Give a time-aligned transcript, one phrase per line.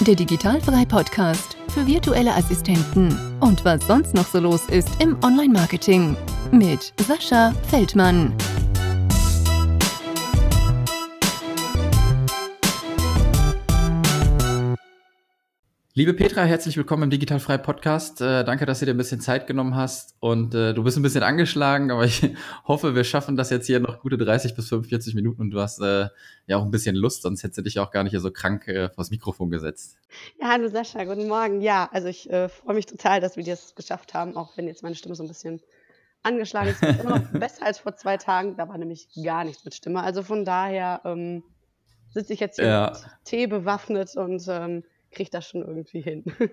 [0.00, 6.16] der Digitalfrei Podcast für virtuelle Assistenten und was sonst noch so los ist im Online-Marketing
[6.50, 8.32] mit Sascha Feldmann.
[15.94, 18.22] Liebe Petra, herzlich willkommen im Digitalfrei Podcast.
[18.22, 21.02] Äh, danke, dass du dir ein bisschen Zeit genommen hast und äh, du bist ein
[21.02, 22.30] bisschen angeschlagen, aber ich
[22.66, 25.80] hoffe, wir schaffen das jetzt hier noch gute 30 bis 45 Minuten und du hast
[25.80, 26.08] äh,
[26.46, 28.68] ja auch ein bisschen Lust, sonst hättest du dich auch gar nicht hier so krank
[28.68, 29.98] äh, vors Mikrofon gesetzt.
[30.40, 31.60] Ja, hallo Sascha, guten Morgen.
[31.60, 34.82] Ja, also ich äh, freue mich total, dass wir das geschafft haben, auch wenn jetzt
[34.82, 35.60] meine Stimme so ein bisschen
[36.22, 36.82] angeschlagen ist.
[36.82, 40.02] ist immer noch besser als vor zwei Tagen, da war nämlich gar nichts mit Stimme.
[40.02, 41.42] Also von daher ähm,
[42.08, 42.92] sitze ich jetzt hier ja.
[42.94, 46.24] mit Tee bewaffnet und ähm, kriege das schon irgendwie hin.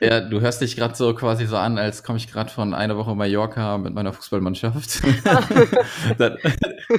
[0.00, 2.98] Ja, du hörst dich gerade so quasi so an, als komme ich gerade von einer
[2.98, 5.02] Woche Mallorca mit meiner Fußballmannschaft.
[6.18, 6.36] dann,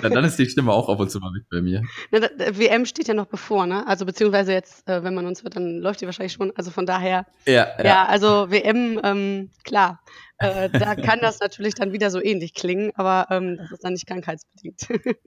[0.02, 1.83] dann, ist die Stimme auch ab und zu mal weg bei mir.
[2.09, 3.85] Na, da, WM steht ja noch bevor, ne?
[3.85, 6.52] Also beziehungsweise jetzt, äh, wenn man uns hört, dann läuft die wahrscheinlich schon.
[6.55, 7.27] Also von daher.
[7.45, 7.83] Ja, ja.
[7.83, 10.02] ja also WM, ähm, klar.
[10.39, 13.93] Äh, da kann das natürlich dann wieder so ähnlich klingen, aber ähm, das ist dann
[13.93, 14.88] nicht krankheitsbedingt.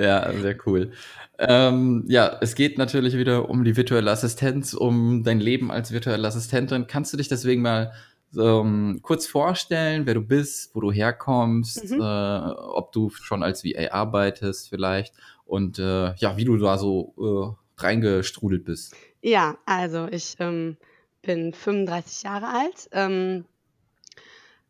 [0.00, 0.92] Ja, sehr cool.
[1.40, 6.28] Ähm, ja, es geht natürlich wieder um die virtuelle Assistenz, um dein Leben als virtuelle
[6.28, 6.86] Assistentin.
[6.86, 7.92] Kannst du dich deswegen mal
[8.38, 12.00] ähm, kurz vorstellen, wer du bist, wo du herkommst, mhm.
[12.00, 17.14] äh, ob du schon als VA arbeitest vielleicht und äh, ja, wie du da so
[17.18, 18.94] äh, reingestrudelt bist?
[19.20, 20.76] Ja, also ich ähm,
[21.22, 22.88] bin 35 Jahre alt.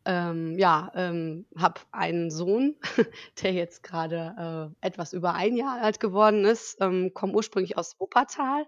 [0.09, 2.75] Ähm, ja, ähm, habe einen Sohn,
[3.43, 7.95] der jetzt gerade äh, etwas über ein Jahr alt geworden ist, ähm, komme ursprünglich aus
[7.99, 8.65] Wuppertal,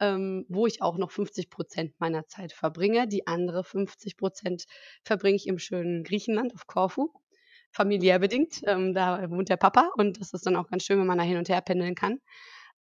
[0.00, 3.06] ähm, wo ich auch noch 50 Prozent meiner Zeit verbringe.
[3.06, 4.64] Die andere 50 Prozent
[5.04, 7.12] verbringe ich im schönen Griechenland auf Korfu,
[7.72, 8.62] familiär bedingt.
[8.64, 11.24] Ähm, da wohnt der Papa und das ist dann auch ganz schön, wenn man da
[11.24, 12.20] hin und her pendeln kann.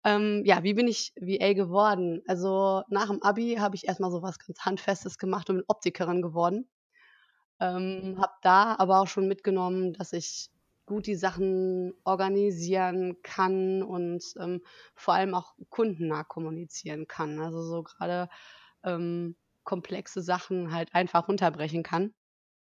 [0.05, 2.23] Ähm, ja, wie bin ich VA geworden?
[2.29, 6.23] Also nach dem Abi habe ich erstmal so was ganz Handfestes gemacht und bin Optikerin
[6.23, 6.69] geworden.
[7.61, 10.50] Ähm, habe da aber auch schon mitgenommen, dass ich
[10.87, 14.62] gut die Sachen organisieren kann und ähm,
[14.94, 17.38] vor allem auch kundennah kommunizieren kann.
[17.41, 18.28] Also so gerade
[18.84, 22.15] ähm, komplexe Sachen halt einfach runterbrechen kann.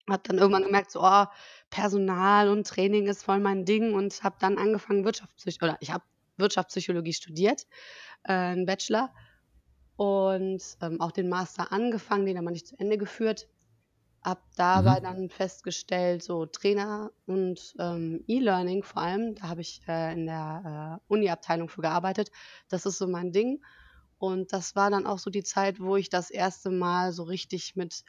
[0.09, 1.25] Habe dann irgendwann gemerkt, so oh,
[1.70, 6.04] Personal und Training ist voll mein Ding und habe dann angefangen Wirtschaftspsychologie oder ich habe
[6.38, 7.68] Wirtschaftspsychologie studiert,
[8.24, 9.14] äh, einen Bachelor
[9.98, 13.48] und ähm, auch den Master angefangen, den aber nicht zu Ende geführt
[14.24, 15.02] habe dabei Mhm.
[15.02, 21.00] dann festgestellt, so Trainer und, ähm, E-Learning vor allem, da habe ich, äh, in der,
[21.02, 22.30] äh, Uni-Abteilung für gearbeitet.
[22.69, 23.63] Das ist so mein Ding.
[24.18, 27.75] Und das war dann auch so die Zeit, wo ich das erste Mal so richtig
[27.75, 28.03] mit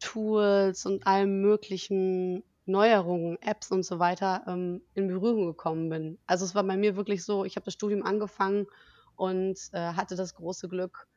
[0.00, 6.18] Tools und allen möglichen Neuerungen, Apps und so weiter, ähm, in Berührung gekommen bin.
[6.26, 8.66] Also, es war bei mir wirklich so, ich habe das Studium angefangen
[9.16, 11.08] und, äh, hatte das große Glück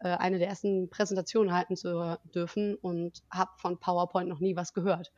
[0.00, 4.72] äh, eine der ersten Präsentationen halten zu dürfen und habe von PowerPoint noch nie was
[4.72, 5.12] gehört.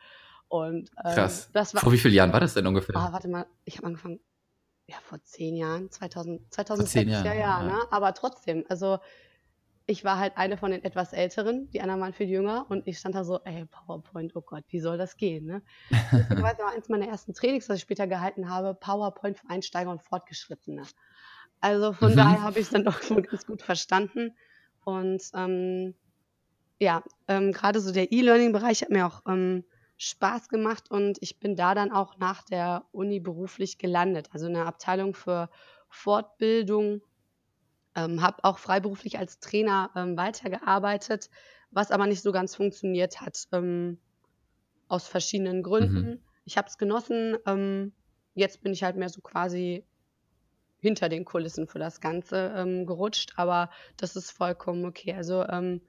[0.48, 1.48] Und ähm, Krass.
[1.52, 1.80] das war.
[1.80, 2.94] Vor wie vielen Jahren war das denn ungefähr?
[2.96, 4.20] Ah, warte mal, ich habe angefangen,
[4.86, 7.78] ja, vor zehn Jahren, 2000, 2006, zehn Jahren, ja, ja, ne?
[7.90, 8.98] Aber trotzdem, also
[9.86, 12.98] ich war halt eine von den etwas älteren, die anderen waren viel jünger und ich
[12.98, 15.62] stand da so, ey, PowerPoint, oh Gott, wie soll das gehen, ne?
[15.90, 20.02] Deswegen war eins meiner ersten Trainings, das ich später gehalten habe, PowerPoint für Einsteiger und
[20.02, 20.82] Fortgeschrittene.
[21.60, 22.16] Also von mhm.
[22.16, 24.36] daher habe ich es dann doch so ganz gut verstanden.
[24.84, 25.94] Und ähm,
[26.78, 29.64] ja, ähm, gerade so der E-Learning-Bereich hat mir auch ähm,
[29.98, 34.54] Spaß gemacht und ich bin da dann auch nach der Uni beruflich gelandet, also in
[34.54, 35.48] der Abteilung für
[35.88, 37.02] Fortbildung,
[37.94, 41.30] ähm, habe auch freiberuflich als Trainer ähm, weitergearbeitet,
[41.70, 43.98] was aber nicht so ganz funktioniert hat, ähm,
[44.88, 46.10] aus verschiedenen Gründen.
[46.10, 46.18] Mhm.
[46.44, 47.92] Ich habe es genossen, ähm,
[48.34, 49.86] jetzt bin ich halt mehr so quasi
[50.82, 55.14] hinter den Kulissen für das Ganze ähm, gerutscht, aber das ist vollkommen okay.
[55.14, 55.80] Also ähm,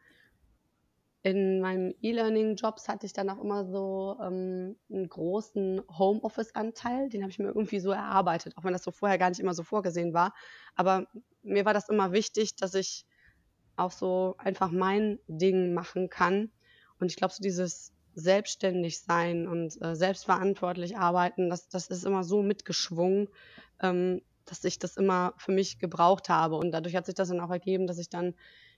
[1.24, 7.32] in meinen E-Learning-Jobs hatte ich dann auch immer so ähm, einen großen Homeoffice-Anteil, den habe
[7.32, 10.14] ich mir irgendwie so erarbeitet, auch wenn das so vorher gar nicht immer so vorgesehen
[10.14, 10.36] war.
[10.76, 11.08] Aber
[11.42, 13.08] mir war das immer wichtig, dass ich
[13.76, 16.52] auch so einfach mein Ding machen kann.
[17.00, 22.24] Und ich glaube, so dieses selbstständig sein und äh, selbstverantwortlich arbeiten, das, das ist immer
[22.24, 23.28] so mitgeschwungen,
[23.82, 26.56] ähm, dass ich das immer für mich gebraucht habe.
[26.56, 28.34] Und dadurch hat sich das dann auch ergeben, dass ich dann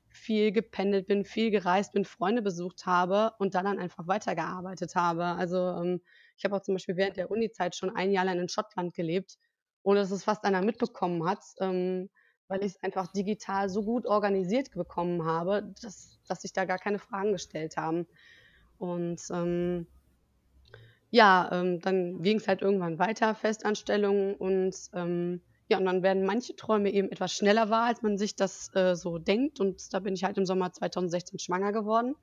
[0.08, 5.26] viel gependelt bin, viel gereist bin, Freunde besucht habe und dann, dann einfach weitergearbeitet habe.
[5.26, 6.02] Also ähm,
[6.38, 9.38] ich habe auch zum Beispiel während der Uni-Zeit schon ein Jahr lang in Schottland gelebt,
[9.84, 12.10] ohne dass es fast einer mitbekommen hat, ähm,
[12.48, 16.78] weil ich es einfach digital so gut organisiert bekommen habe, dass, dass sich da gar
[16.78, 18.08] keine Fragen gestellt haben.
[18.78, 19.88] Und ähm,
[21.10, 26.26] ja, ähm, dann ging es halt irgendwann weiter, Festanstellungen und ähm, Ja, und dann werden
[26.26, 29.60] manche Träume eben etwas schneller wahr, als man sich das äh, so denkt.
[29.60, 32.16] Und da bin ich halt im Sommer 2016 schwanger geworden.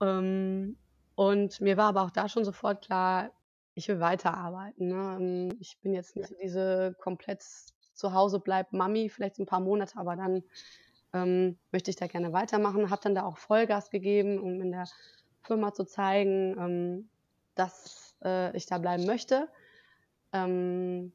[0.00, 0.76] Ähm,
[1.14, 3.30] und mir war aber auch da schon sofort klar,
[3.74, 4.88] ich will weiterarbeiten.
[4.88, 5.16] Ne?
[5.20, 7.42] Ähm, ich bin jetzt nicht diese komplett
[7.94, 10.42] zu Hause bleibt Mami, vielleicht ein paar Monate, aber dann
[11.12, 12.90] ähm, möchte ich da gerne weitermachen.
[12.90, 14.86] Habe dann da auch Vollgas gegeben, um in der
[15.42, 17.08] Firma zu zeigen, ähm,
[17.54, 19.48] dass äh, ich da bleiben möchte.
[20.32, 21.12] Ähm,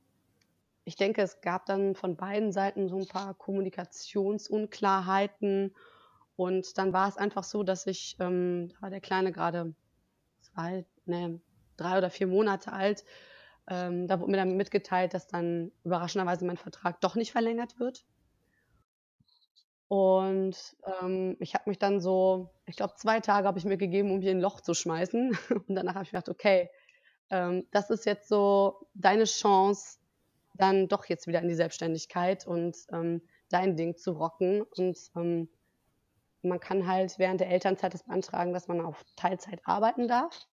[0.89, 5.75] ich denke, es gab dann von beiden Seiten so ein paar Kommunikationsunklarheiten.
[6.35, 9.75] Und dann war es einfach so, dass ich, ähm, da war der Kleine gerade
[10.41, 11.39] zwei, ne,
[11.77, 13.05] drei oder vier Monate alt.
[13.69, 18.03] Ähm, da wurde mir dann mitgeteilt, dass dann überraschenderweise mein Vertrag doch nicht verlängert wird.
[19.89, 24.11] Und ähm, ich habe mich dann so, ich glaube, zwei Tage habe ich mir gegeben,
[24.11, 25.37] um hier ein Loch zu schmeißen.
[25.67, 26.71] Und danach habe ich gedacht, okay,
[27.29, 29.98] ähm, das ist jetzt so deine Chance,
[30.59, 34.61] dann doch jetzt wieder in die Selbstständigkeit und ähm, dein Ding zu rocken.
[34.61, 35.49] Und ähm,
[36.41, 40.47] man kann halt während der Elternzeit das beantragen, dass man auf Teilzeit arbeiten darf.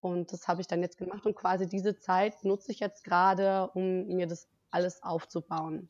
[0.00, 3.68] Und das habe ich dann jetzt gemacht und quasi diese Zeit nutze ich jetzt gerade,
[3.74, 5.88] um mir das alles aufzubauen.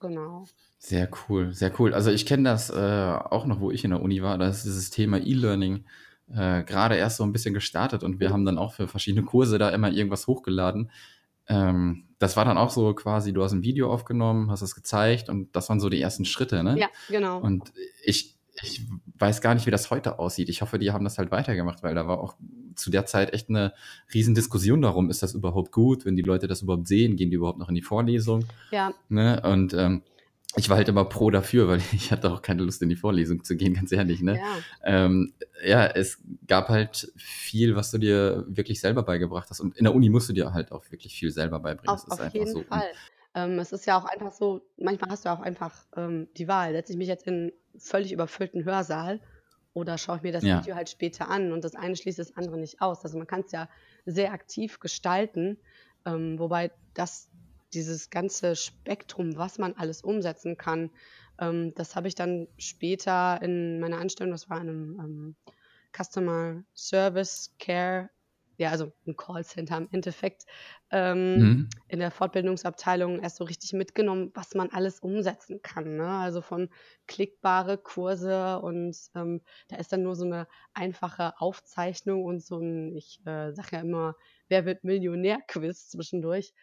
[0.00, 0.44] Genau.
[0.78, 1.94] Sehr cool, sehr cool.
[1.94, 4.64] Also ich kenne das äh, auch noch, wo ich in der Uni war, da ist
[4.64, 5.84] dieses Thema E-Learning
[6.32, 8.32] äh, gerade erst so ein bisschen gestartet und wir mhm.
[8.32, 10.90] haben dann auch für verschiedene Kurse da immer irgendwas hochgeladen.
[11.46, 15.28] Ähm, das war dann auch so quasi, du hast ein Video aufgenommen, hast es gezeigt
[15.28, 16.78] und das waren so die ersten Schritte, ne?
[16.78, 17.38] Ja, genau.
[17.38, 17.70] Und
[18.02, 18.86] ich, ich
[19.18, 20.48] weiß gar nicht, wie das heute aussieht.
[20.48, 22.34] Ich hoffe, die haben das halt weitergemacht, weil da war auch
[22.76, 23.74] zu der Zeit echt eine
[24.14, 27.36] riesen Diskussion darum, ist das überhaupt gut, wenn die Leute das überhaupt sehen, gehen die
[27.36, 28.46] überhaupt noch in die Vorlesung?
[28.70, 28.94] Ja.
[29.10, 29.42] Ne?
[29.42, 30.00] Und ähm,
[30.56, 33.44] ich war halt immer pro dafür, weil ich hatte auch keine Lust in die Vorlesung
[33.44, 34.22] zu gehen, ganz ehrlich.
[34.22, 34.38] Ne?
[34.38, 34.58] Ja.
[34.82, 35.34] Ähm,
[35.64, 39.60] ja, es gab halt viel, was du dir wirklich selber beigebracht hast.
[39.60, 41.94] Und in der Uni musst du dir halt auch wirklich viel selber beibringen.
[41.94, 42.62] Auf, auf jeden so.
[42.62, 42.90] Fall.
[43.34, 46.72] Ähm, es ist ja auch einfach so, manchmal hast du auch einfach ähm, die Wahl.
[46.72, 49.20] Setze ich mich jetzt in einen völlig überfüllten Hörsaal
[49.72, 50.60] oder schaue ich mir das ja.
[50.60, 53.04] Video halt später an und das eine schließt das andere nicht aus.
[53.04, 53.68] Also man kann es ja
[54.06, 55.58] sehr aktiv gestalten,
[56.06, 57.28] ähm, wobei das
[57.74, 60.90] dieses ganze Spektrum, was man alles umsetzen kann,
[61.38, 65.36] ähm, das habe ich dann später in meiner Anstellung, das war in einem ähm,
[65.92, 68.10] Customer Service Care
[68.56, 70.46] ja, also ein Callcenter im Endeffekt,
[70.90, 71.68] ähm, mhm.
[71.88, 75.96] in der Fortbildungsabteilung erst so richtig mitgenommen, was man alles umsetzen kann.
[75.96, 76.06] Ne?
[76.06, 76.68] Also von
[77.06, 82.94] klickbare Kurse und ähm, da ist dann nur so eine einfache Aufzeichnung und so ein,
[82.94, 84.14] ich äh, sage ja immer,
[84.48, 86.54] wer wird Millionär-Quiz zwischendurch.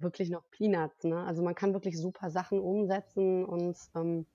[0.00, 1.04] Wirklich noch Peanuts.
[1.04, 1.24] Ne?
[1.24, 4.26] Also man kann wirklich super Sachen umsetzen und ähm,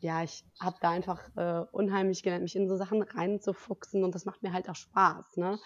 [0.00, 4.24] ja, ich habe da einfach äh, unheimlich gelernt, mich in so Sachen reinzufuchsen und das
[4.24, 5.36] macht mir halt auch Spaß.
[5.36, 5.58] Ne?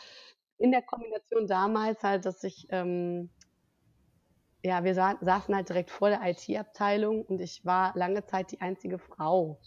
[0.61, 3.31] in der Kombination damals halt, dass ich, ähm,
[4.63, 8.61] ja, wir sa saßen halt direkt vor der IT-Abteilung und ich war lange Zeit die
[8.61, 9.59] einzige Frau.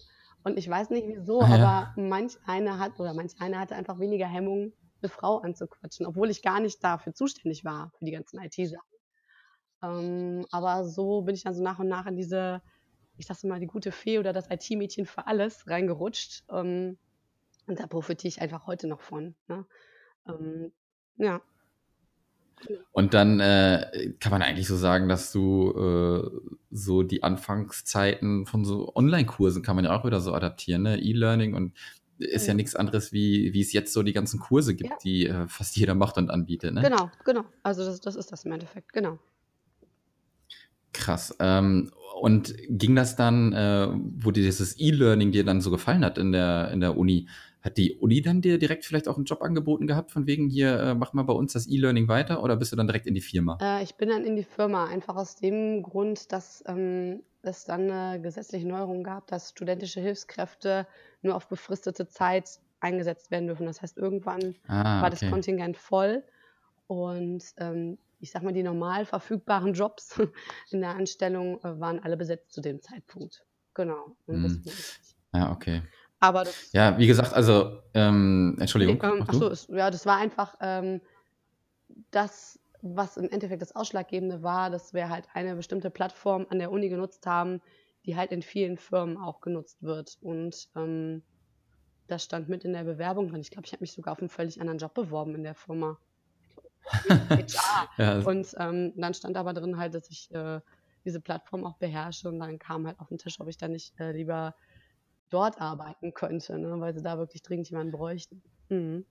[0.44, 1.56] Und ich weiß nicht wieso, ah, ja.
[1.56, 4.72] aber manch einer hat oder manch einer hatte einfach weniger Hemmung,
[5.02, 8.93] eine Frau anzuquatschen, obwohl ich gar nicht dafür zuständig war, für die ganzen IT-Sachen.
[9.84, 12.62] Ähm, aber so bin ich dann so nach und nach in diese,
[13.18, 16.44] ich sag's mal, die gute Fee oder das IT-Mädchen für alles reingerutscht.
[16.50, 16.98] Ähm,
[17.68, 19.36] und da profitiere ich einfach heute noch von.
[19.48, 19.66] Ne?
[20.28, 20.72] Ähm,
[21.18, 21.42] ja.
[22.94, 28.64] Und dann äh, kann man eigentlich so sagen, dass du äh, so die Anfangszeiten von
[28.64, 30.98] so Online-Kursen kann man ja auch wieder so adaptieren, ne?
[30.98, 31.74] E-Learning und
[32.20, 32.58] ist ja mhm.
[32.58, 34.98] nichts anderes, wie, wie es jetzt so die ganzen Kurse gibt, ja.
[35.04, 36.82] die äh, fast jeder macht und anbietet, ne?
[36.82, 37.44] Genau, genau.
[37.64, 39.20] Also das, das ist das im Endeffekt, genau.
[40.94, 41.36] Krass.
[41.40, 46.18] Ähm, und ging das dann, äh, wo dir dieses E-Learning dir dann so gefallen hat
[46.18, 47.28] in der, in der Uni,
[47.62, 50.80] hat die Uni dann dir direkt vielleicht auch einen Job angeboten gehabt, von wegen hier,
[50.80, 53.22] äh, mach mal bei uns das E-Learning weiter oder bist du dann direkt in die
[53.22, 53.58] Firma?
[53.62, 57.90] Äh, ich bin dann in die Firma, einfach aus dem Grund, dass ähm, es dann
[57.90, 60.86] eine gesetzliche Neuerung gab, dass studentische Hilfskräfte
[61.22, 63.66] nur auf befristete Zeit eingesetzt werden dürfen.
[63.66, 65.18] Das heißt, irgendwann ah, war okay.
[65.22, 66.24] das Kontingent voll
[66.88, 70.20] und ähm, ich sag mal, die normal verfügbaren Jobs
[70.72, 73.46] in der Anstellung äh, waren alle besetzt zu dem Zeitpunkt.
[73.74, 74.16] Genau.
[74.28, 74.64] Hm.
[75.34, 75.82] Ja, okay.
[76.20, 79.02] Aber das, ja, wie gesagt, also, ähm, Entschuldigung.
[79.04, 81.02] Ähm, achso, ja, das war einfach ähm,
[82.12, 86.72] das, was im Endeffekt das Ausschlaggebende war, dass wir halt eine bestimmte Plattform an der
[86.72, 87.62] Uni genutzt haben,
[88.06, 90.18] die halt in vielen Firmen auch genutzt wird.
[90.22, 91.24] Und ähm,
[92.08, 93.42] das stand mit in der Bewerbung drin.
[93.42, 95.98] Ich glaube, ich habe mich sogar auf einen völlig anderen Job beworben in der Firma.
[97.10, 97.90] HR.
[97.98, 98.20] ja.
[98.20, 100.60] Und ähm, dann stand aber drin halt, dass ich äh,
[101.06, 103.94] diese Plattform auch beherrsche und dann kam halt auf den Tisch, ob ich da nicht
[104.00, 104.56] äh, lieber
[105.30, 108.42] dort arbeiten könnte, ne, weil sie da wirklich dringend jemanden bräuchten.
[108.70, 109.06] Mhm.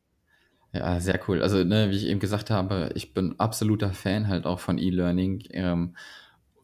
[0.72, 1.42] Ja, sehr cool.
[1.42, 5.42] Also, ne, wie ich eben gesagt habe, ich bin absoluter Fan halt auch von E-Learning.
[5.50, 5.96] Ähm,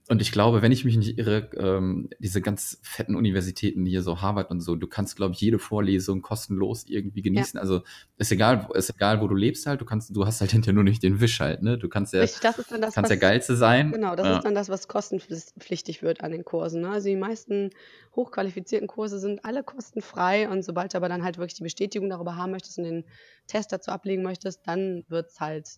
[0.09, 4.23] und ich glaube, wenn ich mich nicht irre, ähm, diese ganz fetten Universitäten hier, so
[4.23, 7.59] Harvard und so, du kannst, glaube ich, jede Vorlesung kostenlos irgendwie genießen.
[7.59, 7.61] Ja.
[7.61, 7.83] Also
[8.17, 10.85] ist egal, ist egal, wo du lebst halt, du kannst, du hast halt hinterher nur
[10.85, 11.77] nicht den Wisch halt, ne?
[11.77, 13.93] Du kannst ja, Richtig, das ist dann das, kannst was, der Geilste sein.
[13.93, 14.37] Genau, das ja.
[14.39, 16.81] ist dann das, was kostenpflichtig wird an den Kursen.
[16.81, 16.89] Ne?
[16.89, 17.71] Also die meisten
[18.17, 22.35] hochqualifizierten Kurse sind alle kostenfrei und sobald du aber dann halt wirklich die Bestätigung darüber
[22.35, 23.05] haben möchtest und den
[23.47, 25.69] Test dazu ablegen möchtest, dann wird es halt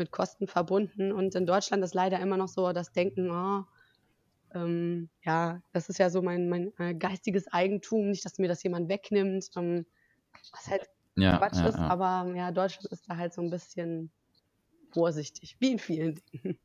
[0.00, 1.12] mit Kosten verbunden.
[1.12, 3.64] Und in Deutschland ist leider immer noch so das Denken, oh,
[4.54, 8.62] ähm, ja, das ist ja so mein, mein äh, geistiges Eigentum, nicht, dass mir das
[8.62, 9.86] jemand wegnimmt, ähm,
[10.52, 11.86] was halt ja, Quatsch ja, ist, ja.
[11.86, 14.10] aber ja, Deutschland ist da halt so ein bisschen
[14.92, 16.58] vorsichtig, wie in vielen Dingen.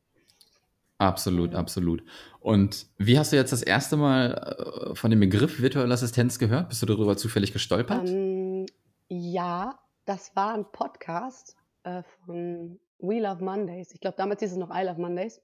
[0.98, 2.04] Absolut, absolut.
[2.40, 6.70] Und wie hast du jetzt das erste Mal äh, von dem Begriff virtuelle Assistenz gehört?
[6.70, 8.08] Bist du darüber zufällig gestolpert?
[8.08, 8.66] Ähm,
[9.10, 13.94] ja, das war ein Podcast äh, von We Love Mondays.
[13.94, 15.42] Ich glaube, damals hieß es noch I Love Mondays.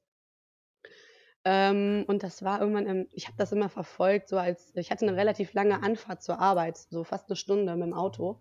[1.43, 5.07] Ähm, und das war irgendwann im, ich habe das immer verfolgt, so als, ich hatte
[5.07, 8.39] eine relativ lange Anfahrt zur Arbeit, so fast eine Stunde mit dem Auto.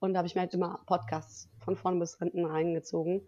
[0.00, 3.26] Und da habe ich mir halt immer Podcasts von vorn bis hinten reingezogen.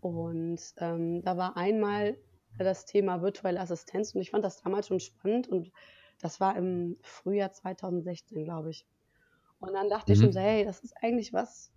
[0.00, 2.16] Und ähm, da war einmal
[2.58, 5.72] das Thema virtuelle Assistenz und ich fand das damals schon spannend und
[6.20, 8.86] das war im Frühjahr 2016, glaube ich.
[9.58, 10.14] Und dann dachte mhm.
[10.14, 11.72] ich schon so, hey, das ist eigentlich was,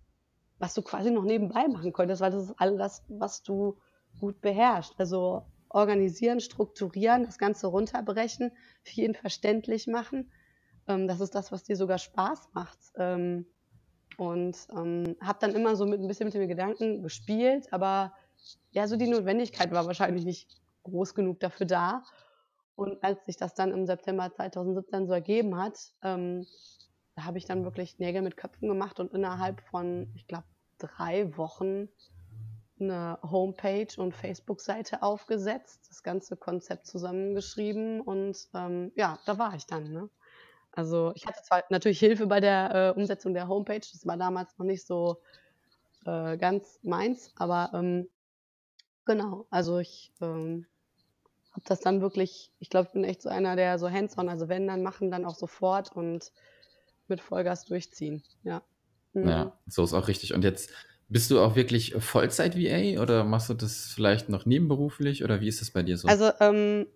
[0.58, 3.76] was du quasi noch nebenbei machen könntest, weil das ist alles, was du
[4.20, 4.94] gut beherrschst.
[4.98, 8.52] Also organisieren, strukturieren, das Ganze runterbrechen,
[8.84, 10.30] jeden verständlich machen.
[10.88, 12.78] Ähm, das ist das, was dir sogar Spaß macht.
[12.96, 13.46] Ähm,
[14.16, 18.14] und ähm, habe dann immer so mit ein bisschen mit dem Gedanken gespielt, aber
[18.70, 20.48] ja, so die Notwendigkeit war wahrscheinlich nicht
[20.84, 22.02] groß genug dafür da.
[22.76, 26.46] Und als sich das dann im September 2017 so ergeben hat, ähm,
[27.16, 30.44] da habe ich dann wirklich Nägel mit Köpfen gemacht und innerhalb von, ich glaube,
[30.78, 31.88] drei Wochen
[32.78, 39.64] eine Homepage und Facebook-Seite aufgesetzt, das ganze Konzept zusammengeschrieben und ähm, ja, da war ich
[39.66, 39.90] dann.
[39.92, 40.10] Ne?
[40.72, 44.58] Also ich hatte zwar natürlich Hilfe bei der äh, Umsetzung der Homepage, das war damals
[44.58, 45.22] noch nicht so
[46.04, 48.10] äh, ganz meins, aber ähm,
[49.06, 50.66] genau, also ich ähm,
[51.52, 54.50] habe das dann wirklich, ich glaube, ich bin echt so einer, der so hands-on, also
[54.50, 56.30] wenn, dann machen, dann auch sofort und
[57.08, 58.62] mit Vollgas durchziehen, ja.
[59.12, 59.28] Mhm.
[59.28, 60.34] Ja, so ist auch richtig.
[60.34, 60.70] Und jetzt
[61.08, 65.60] bist du auch wirklich Vollzeit-VA oder machst du das vielleicht noch nebenberuflich oder wie ist
[65.60, 66.08] das bei dir so?
[66.08, 66.86] Also, ähm,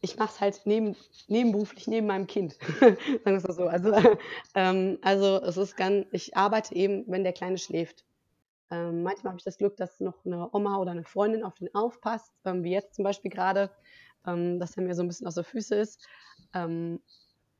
[0.00, 3.66] ich mache es halt neben, nebenberuflich neben meinem Kind, sagen wir es mal so.
[3.66, 3.92] Also,
[4.54, 8.04] ähm, also es ist ganz, ich arbeite eben, wenn der Kleine schläft.
[8.70, 11.74] Ähm, manchmal habe ich das Glück, dass noch eine Oma oder eine Freundin auf den
[11.74, 13.70] aufpasst, ähm, wie jetzt zum Beispiel gerade,
[14.26, 16.06] ähm, dass er mir so ein bisschen aus der Füße ist.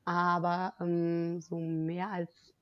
[0.09, 2.55] Aber ähm, so mehr als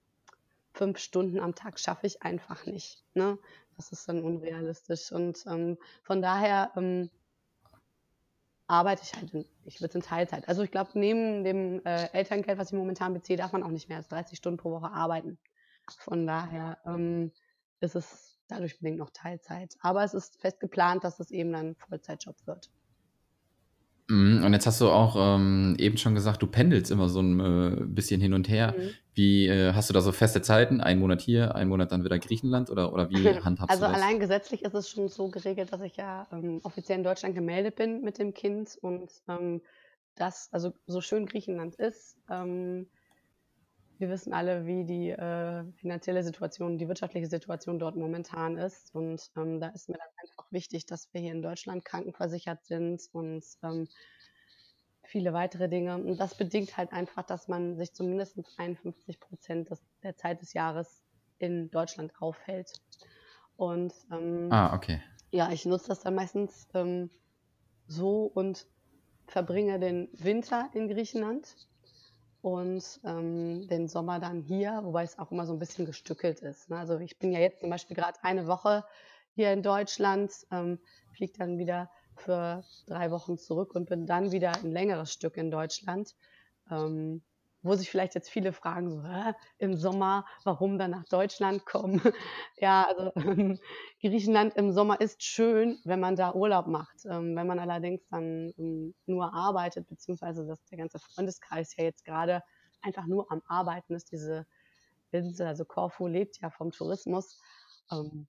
[0.72, 3.04] fünf Stunden am Tag schaffe ich einfach nicht.
[3.14, 3.38] Ne?
[3.76, 5.12] Das ist dann unrealistisch.
[5.12, 7.08] Und ähm, von daher ähm,
[8.66, 10.48] arbeite ich halt, in, ich würde in Teilzeit.
[10.48, 13.88] Also ich glaube, neben dem äh, Elterngeld, was ich momentan beziehe, darf man auch nicht
[13.88, 15.38] mehr als 30 Stunden pro Woche arbeiten.
[16.00, 17.30] Von daher ähm,
[17.78, 19.76] ist es dadurch bedingt noch Teilzeit.
[19.82, 22.70] Aber es ist fest geplant, dass es eben dann Vollzeitjob wird.
[24.08, 27.40] Mhm, und jetzt hast du auch ähm, eben schon gesagt, du pendelst immer so ein
[27.40, 28.74] äh, bisschen hin und her.
[28.76, 28.90] Mhm.
[29.14, 30.80] Wie äh, hast du da so feste Zeiten?
[30.80, 33.94] Ein Monat hier, ein Monat dann wieder Griechenland oder, oder wie handhabst also du das?
[33.94, 37.34] Also allein gesetzlich ist es schon so geregelt, dass ich ja ähm, offiziell in Deutschland
[37.34, 39.60] gemeldet bin mit dem Kind und ähm,
[40.14, 42.86] das, also so schön Griechenland ist, ähm,
[43.98, 48.94] wir wissen alle, wie die äh, finanzielle Situation, die wirtschaftliche Situation dort momentan ist.
[48.94, 53.02] Und ähm, da ist mir dann einfach wichtig, dass wir hier in Deutschland krankenversichert sind
[53.12, 53.88] und ähm,
[55.02, 55.96] viele weitere Dinge.
[55.96, 59.70] Und das bedingt halt einfach, dass man sich zumindest 51 Prozent
[60.02, 61.02] der Zeit des Jahres
[61.38, 62.72] in Deutschland aufhält.
[63.56, 65.00] Und ähm, ah, okay.
[65.30, 67.10] ja, ich nutze das dann meistens ähm,
[67.86, 68.66] so und
[69.26, 71.56] verbringe den Winter in Griechenland
[72.46, 76.70] und ähm, den Sommer dann hier, wobei es auch immer so ein bisschen gestückelt ist.
[76.70, 76.78] Ne?
[76.78, 78.84] Also ich bin ja jetzt zum Beispiel gerade eine Woche
[79.34, 80.78] hier in Deutschland, ähm,
[81.10, 85.50] fliege dann wieder für drei Wochen zurück und bin dann wieder ein längeres Stück in
[85.50, 86.14] Deutschland.
[86.70, 87.22] Ähm,
[87.66, 92.00] wo sich vielleicht jetzt viele fragen, so, Hä, im Sommer, warum dann nach Deutschland kommen?
[92.58, 93.58] ja, also ähm,
[94.00, 97.04] Griechenland im Sommer ist schön, wenn man da Urlaub macht.
[97.04, 102.04] Ähm, wenn man allerdings dann ähm, nur arbeitet, beziehungsweise dass der ganze Freundeskreis ja jetzt
[102.04, 102.42] gerade
[102.82, 104.46] einfach nur am Arbeiten ist, diese
[105.10, 107.40] Insel, also Korfu lebt ja vom Tourismus.
[107.90, 108.26] Ähm,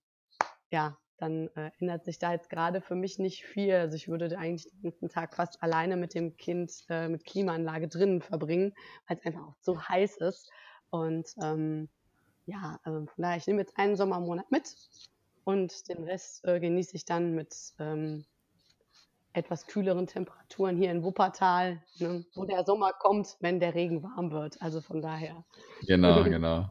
[0.70, 3.74] ja, dann äh, ändert sich da jetzt gerade für mich nicht viel.
[3.74, 7.88] Also ich würde eigentlich den ganzen Tag fast alleine mit dem Kind äh, mit Klimaanlage
[7.88, 8.72] drinnen verbringen,
[9.06, 10.50] weil es einfach auch so heiß ist.
[10.90, 11.88] Und ähm,
[12.46, 14.74] ja, also von daher, ich nehme jetzt einen Sommermonat mit
[15.44, 18.24] und den Rest äh, genieße ich dann mit ähm,
[19.32, 24.30] etwas kühleren Temperaturen hier in Wuppertal, ne, wo der Sommer kommt, wenn der Regen warm
[24.30, 24.60] wird.
[24.62, 25.44] Also von daher.
[25.86, 26.70] Genau, genau.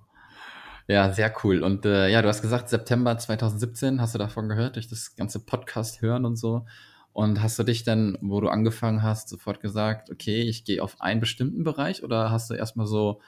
[0.87, 1.63] Ja, sehr cool.
[1.63, 5.39] Und äh, ja, du hast gesagt, September 2017 hast du davon gehört, durch das ganze
[5.39, 6.65] Podcast hören und so.
[7.11, 11.01] Und hast du dich dann, wo du angefangen hast, sofort gesagt, okay, ich gehe auf
[11.01, 13.19] einen bestimmten Bereich oder hast du erstmal so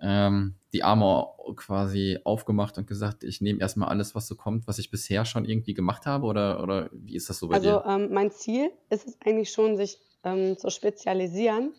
[0.00, 4.78] ähm, die Arme quasi aufgemacht und gesagt, ich nehme erstmal alles, was so kommt, was
[4.78, 6.26] ich bisher schon irgendwie gemacht habe?
[6.26, 7.86] Oder, oder wie ist das so bei also, dir?
[7.86, 11.72] Also ähm, mein Ziel ist es eigentlich schon, sich ähm, zu spezialisieren.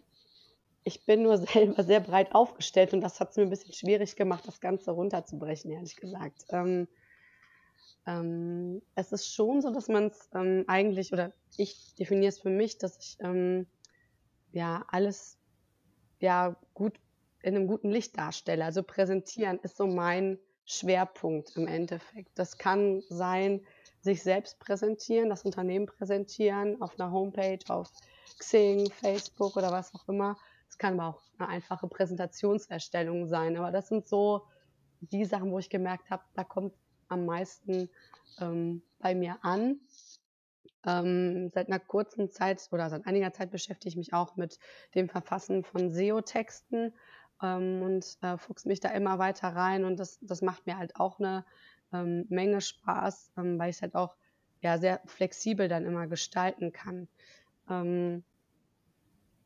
[0.83, 4.15] Ich bin nur selber sehr breit aufgestellt und das hat es mir ein bisschen schwierig
[4.15, 6.45] gemacht, das Ganze runterzubrechen, ehrlich gesagt.
[6.49, 6.87] Ähm,
[8.05, 12.49] ähm, es ist schon so, dass man es ähm, eigentlich, oder ich definiere es für
[12.49, 13.65] mich, dass ich ähm,
[14.51, 15.37] ja alles
[16.19, 16.99] ja gut
[17.41, 18.65] in einem guten Licht darstelle.
[18.65, 22.31] Also präsentieren ist so mein Schwerpunkt im Endeffekt.
[22.35, 23.61] Das kann sein,
[23.99, 27.89] sich selbst präsentieren, das Unternehmen präsentieren auf einer Homepage, auf
[28.39, 30.37] Xing, Facebook oder was auch immer.
[30.74, 33.58] Es kann aber auch eine einfache Präsentationserstellung sein.
[33.58, 34.48] Aber das sind so
[35.01, 36.74] die Sachen, wo ich gemerkt habe, da kommt
[37.10, 37.92] am meisten
[38.39, 39.80] ähm, bei mir an.
[40.84, 44.58] Ähm, seit einer kurzen Zeit oder seit einiger Zeit beschäftige ich mich auch mit
[44.96, 46.92] dem Verfassen von SEO-Texten
[47.44, 50.96] ähm, und äh, fuchs mich da immer weiter rein und das, das macht mir halt
[50.96, 51.46] auch eine
[51.94, 54.15] ähm, Menge Spaß, ähm, weil ich es halt auch
[54.62, 57.08] ja, sehr flexibel dann immer gestalten kann.
[57.70, 58.24] Ähm,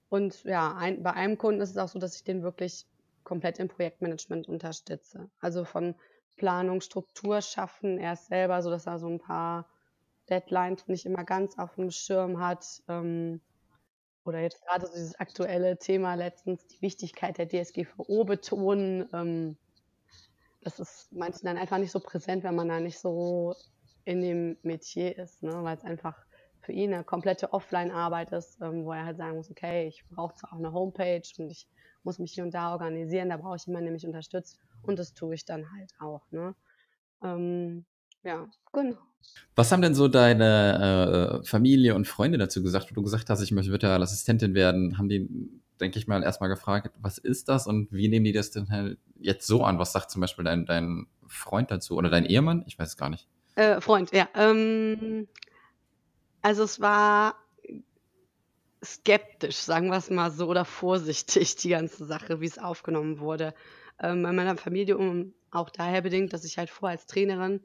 [0.09, 2.85] und ja, ein, bei einem Kunden ist es auch so, dass ich den wirklich
[3.23, 5.29] komplett im Projektmanagement unterstütze.
[5.39, 5.95] Also von
[6.37, 9.67] Planung, Struktur schaffen, er ist selber so, dass er so ein paar
[10.29, 12.65] Deadlines nicht immer ganz auf dem Schirm hat.
[12.87, 13.41] Ähm,
[14.23, 19.09] oder jetzt gerade so dieses aktuelle Thema letztens, die Wichtigkeit der DSGVO betonen.
[19.13, 19.57] Ähm,
[20.61, 23.55] das ist manchen dann einfach nicht so präsent, wenn man da nicht so
[24.03, 25.63] in dem Metier ist, ne?
[25.63, 26.26] weil es einfach
[26.67, 30.35] für ihn eine komplette Offline-Arbeit ist, ähm, wo er halt sagen muss, okay, ich brauche
[30.35, 31.65] zwar auch eine Homepage und ich
[32.03, 35.13] muss mich hier und da organisieren, da brauche ich jemanden, der mich unterstützt und das
[35.13, 36.29] tue ich dann halt auch.
[36.29, 36.53] Ne?
[37.23, 37.85] Ähm,
[38.23, 38.97] ja, genau.
[39.55, 43.41] Was haben denn so deine äh, Familie und Freunde dazu gesagt, wo du gesagt hast,
[43.41, 44.97] ich möchte virtuelle Assistentin werden?
[44.97, 45.29] Haben die,
[45.79, 48.97] denke ich mal, erstmal gefragt, was ist das und wie nehmen die das denn halt
[49.19, 49.79] jetzt so an?
[49.79, 52.65] Was sagt zum Beispiel dein, dein Freund dazu oder dein Ehemann?
[52.67, 53.29] Ich weiß es gar nicht.
[53.55, 54.27] Äh, Freund, ja.
[54.35, 55.29] Ähm,
[56.47, 57.35] also es war
[58.81, 63.53] skeptisch, sagen wir es mal so, oder vorsichtig, die ganze Sache, wie es aufgenommen wurde.
[63.99, 67.59] Ähm, bei meiner Familie um, auch daher bedingt, dass ich halt vorher als Trainerin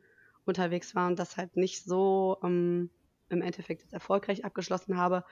[0.46, 2.90] unterwegs war und das halt nicht so ähm,
[3.28, 5.24] im Endeffekt jetzt erfolgreich abgeschlossen habe.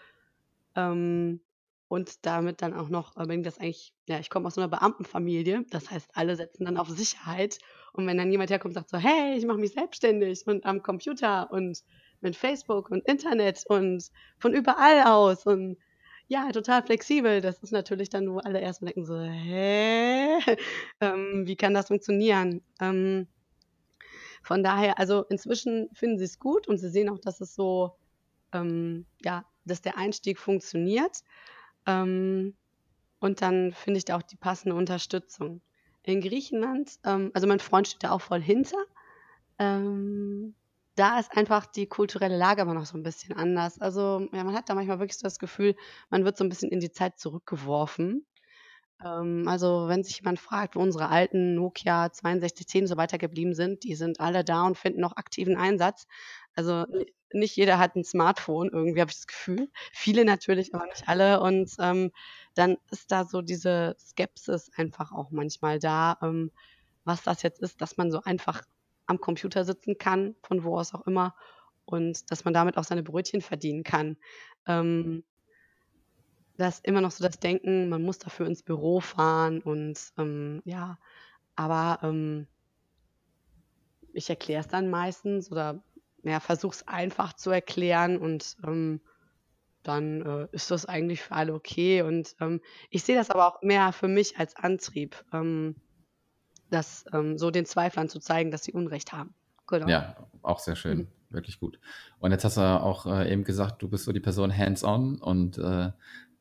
[0.77, 1.41] Ähm,
[1.89, 5.65] und damit dann auch noch, äh, das eigentlich, ja, ich komme aus so einer Beamtenfamilie,
[5.71, 7.59] das heißt, alle setzen dann auf Sicherheit.
[7.95, 10.85] Und wenn dann jemand herkommt und sagt so, hey, ich mache mich selbstständig und am
[10.85, 11.83] Computer und
[12.21, 15.77] mit Facebook und Internet und von überall aus und
[16.29, 17.41] ja, total flexibel.
[17.41, 20.39] Das ist natürlich dann, wo alle erstmal denken so, hä,
[21.01, 22.63] ähm, wie kann das funktionieren?
[22.81, 23.27] Ähm,
[24.43, 27.97] von daher, also inzwischen finden sie es gut und sie sehen auch, dass es so,
[28.53, 31.25] ähm, ja, dass der Einstieg funktioniert.
[31.87, 32.55] Ähm,
[33.19, 35.61] und dann finde ich da auch die passende Unterstützung.
[36.03, 38.79] In Griechenland, ähm, also mein Freund steht da auch voll hinter.
[39.59, 40.55] Ähm,
[41.01, 43.81] da ist einfach die kulturelle Lage aber noch so ein bisschen anders.
[43.81, 45.75] Also ja, man hat da manchmal wirklich so das Gefühl,
[46.11, 48.27] man wird so ein bisschen in die Zeit zurückgeworfen.
[49.03, 53.83] Ähm, also, wenn sich jemand fragt, wo unsere alten Nokia 6210 so weiter geblieben sind,
[53.85, 56.07] die sind alle da und finden noch aktiven Einsatz.
[56.55, 56.85] Also,
[57.33, 59.71] nicht jeder hat ein Smartphone, irgendwie habe ich das Gefühl.
[59.93, 61.41] Viele natürlich, aber nicht alle.
[61.41, 62.11] Und ähm,
[62.55, 66.51] dann ist da so diese Skepsis einfach auch manchmal da, ähm,
[67.05, 68.63] was das jetzt ist, dass man so einfach
[69.11, 71.35] am Computer sitzen kann, von wo aus auch immer,
[71.85, 74.17] und dass man damit auch seine Brötchen verdienen kann.
[74.67, 75.25] Ähm,
[76.57, 80.63] da ist immer noch so das Denken, man muss dafür ins Büro fahren und ähm,
[80.65, 80.99] ja,
[81.57, 82.47] aber ähm,
[84.13, 85.83] ich erkläre es dann meistens oder
[86.23, 89.01] ja, versuche es einfach zu erklären und ähm,
[89.83, 92.03] dann äh, ist das eigentlich für alle okay.
[92.03, 95.77] Und ähm, ich sehe das aber auch mehr für mich als Antrieb, ähm,
[96.71, 99.35] das ähm, so den Zweiflern zu zeigen, dass sie Unrecht haben.
[99.67, 99.89] Genau.
[99.89, 100.99] Ja, auch sehr schön.
[100.99, 101.09] Mhm.
[101.31, 101.79] Wirklich gut.
[102.19, 105.59] Und jetzt hast du auch äh, eben gesagt, du bist so die Person hands-on und
[105.59, 105.91] äh,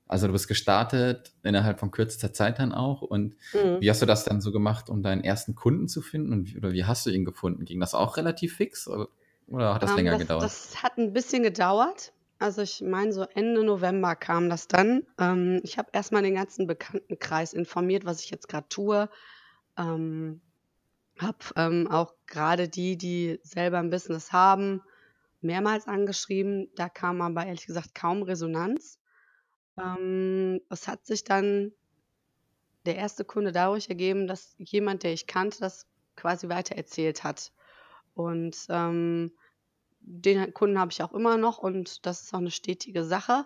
[0.07, 3.03] also du bist gestartet innerhalb von kürzester Zeit dann auch.
[3.03, 3.79] Und mhm.
[3.79, 6.33] wie hast du das dann so gemacht, um deinen ersten Kunden zu finden?
[6.33, 7.63] Und, oder wie hast du ihn gefunden?
[7.65, 9.09] Ging das auch relativ fix oder,
[9.47, 10.43] oder hat das um, ähm, länger das, gedauert?
[10.43, 12.11] Das hat ein bisschen gedauert.
[12.39, 15.03] Also ich meine, so Ende November kam das dann.
[15.19, 19.09] Ähm, ich habe erstmal den ganzen Bekanntenkreis informiert, was ich jetzt gerade tue.
[19.79, 20.41] Ähm,
[21.19, 24.81] habe ähm, auch gerade die, die selber ein Business haben,
[25.41, 28.99] mehrmals angeschrieben, da kam aber ehrlich gesagt kaum Resonanz.
[29.77, 31.71] Ähm, es hat sich dann
[32.85, 37.51] der erste Kunde dadurch ergeben, dass jemand, der ich kannte, das quasi weitererzählt hat.
[38.13, 39.31] Und ähm,
[40.01, 43.45] den Kunden habe ich auch immer noch und das ist auch eine stetige Sache.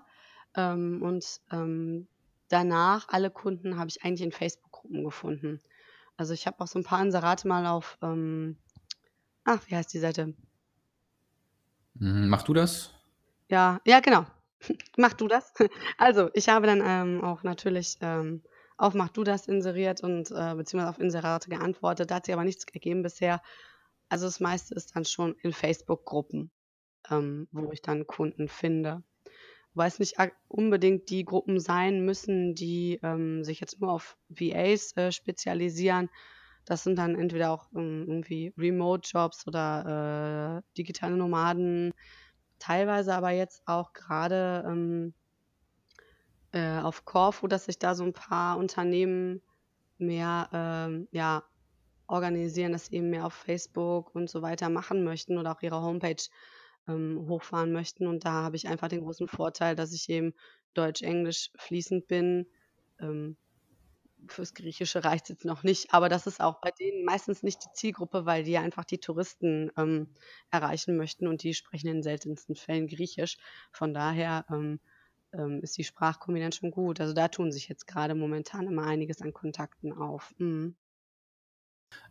[0.56, 2.08] Ähm, und ähm,
[2.48, 5.62] danach, alle Kunden habe ich eigentlich in Facebook-Gruppen gefunden.
[6.18, 8.58] Also ich habe auch so ein paar Inserate mal auf, ähm,
[9.44, 10.34] ach, wie heißt die Seite?
[11.96, 12.92] Mhm, mach du das?
[13.50, 14.26] Ja, ja, genau.
[14.98, 15.54] Mach du das.
[15.98, 18.42] Also, ich habe dann ähm, auch natürlich ähm,
[18.78, 22.10] auf Mach du das inseriert und äh, beziehungsweise auf Inserate geantwortet.
[22.10, 23.42] Da hat sich aber nichts ergeben bisher.
[24.10, 26.52] Also das meiste ist dann schon in Facebook-Gruppen,
[27.10, 29.04] ähm, wo ich dann Kunden finde.
[29.74, 34.96] Wobei es nicht unbedingt die Gruppen sein müssen, die ähm, sich jetzt nur auf VAs
[34.98, 36.10] äh, spezialisieren.
[36.66, 41.94] Das sind dann entweder auch ähm, irgendwie Remote-Jobs oder äh, digitale Nomaden,
[42.60, 45.14] teilweise aber jetzt auch gerade ähm,
[46.54, 49.42] äh, auf Corfu, dass sich da so ein paar Unternehmen
[49.98, 51.44] mehr ähm, ja,
[52.08, 55.82] organisieren, dass sie eben mehr auf Facebook und so weiter machen möchten oder auch ihre
[55.82, 56.24] Homepage
[56.88, 58.08] ähm, hochfahren möchten.
[58.08, 60.34] Und da habe ich einfach den großen Vorteil, dass ich eben
[60.74, 62.48] Deutsch-Englisch fließend bin.
[63.00, 63.38] Ähm,
[64.28, 67.64] fürs Griechische reicht es jetzt noch nicht, aber das ist auch bei denen meistens nicht
[67.66, 70.08] die Zielgruppe, weil die einfach die Touristen ähm,
[70.50, 73.38] erreichen möchten und die sprechen in seltensten Fällen Griechisch.
[73.72, 74.80] Von daher ähm,
[75.34, 77.02] ähm, ist die Sprachkombinanz schon gut.
[77.02, 80.34] Also da tun sich jetzt gerade momentan immer einiges an Kontakten auf.
[80.38, 80.76] Mhm.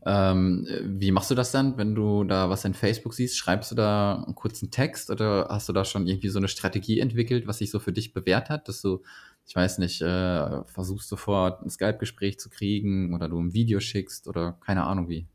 [0.05, 3.37] Ähm, wie machst du das dann, wenn du da was in Facebook siehst?
[3.37, 6.99] Schreibst du da einen kurzen Text oder hast du da schon irgendwie so eine Strategie
[6.99, 9.03] entwickelt, was sich so für dich bewährt hat, dass du,
[9.47, 14.27] ich weiß nicht, äh, versuchst sofort ein Skype-Gespräch zu kriegen oder du ein Video schickst
[14.27, 15.29] oder keine Ahnung wie?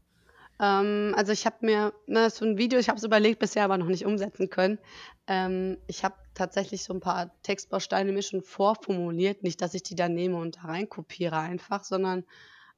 [0.60, 3.78] Ähm, also ich habe mir ne, so ein Video, ich habe es überlegt, bisher aber
[3.78, 4.80] noch nicht umsetzen können.
[5.28, 9.96] Ähm, ich habe tatsächlich so ein paar Textbausteine mir schon vorformuliert, nicht, dass ich die
[9.96, 12.24] da nehme und da rein kopiere einfach, sondern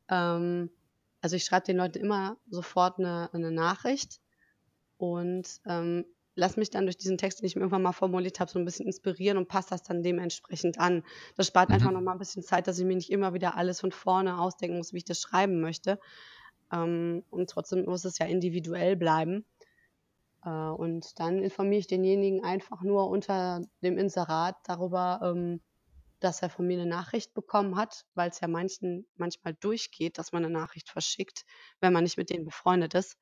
[0.09, 0.69] ähm,
[1.21, 4.19] also ich schreibe den Leuten immer sofort eine, eine Nachricht
[4.97, 6.05] und ähm,
[6.35, 8.65] lass mich dann durch diesen Text, den ich mir irgendwann mal formuliert habe, so ein
[8.65, 11.03] bisschen inspirieren und passe das dann dementsprechend an.
[11.35, 11.75] Das spart mhm.
[11.75, 14.77] einfach nochmal ein bisschen Zeit, dass ich mir nicht immer wieder alles von vorne ausdenken
[14.77, 15.99] muss, wie ich das schreiben möchte.
[16.71, 19.45] Ähm, und trotzdem muss es ja individuell bleiben.
[20.43, 25.61] Äh, und dann informiere ich denjenigen einfach nur unter dem Inserat darüber, ähm,
[26.19, 30.31] dass er von mir eine Nachricht bekommen hat, weil es ja manchen manchmal durchgeht, dass
[30.31, 31.45] man eine Nachricht verschickt,
[31.79, 33.17] wenn man nicht mit denen befreundet ist.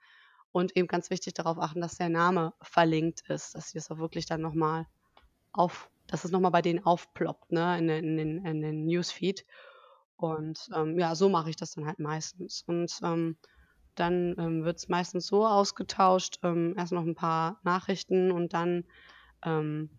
[0.52, 3.98] Und eben ganz wichtig darauf achten, dass der Name verlinkt ist, dass sie es auch
[3.98, 4.88] wirklich dann nochmal
[5.52, 9.46] auf, dass es nochmal bei denen aufploppt, ne, in den, in den, in den Newsfeed.
[10.16, 12.64] Und ähm, ja, so mache ich das dann halt meistens.
[12.66, 13.38] Und ähm,
[13.94, 18.86] dann ähm, wird es meistens so ausgetauscht, ähm, erst noch ein paar Nachrichten und dann
[19.44, 19.90] ähm,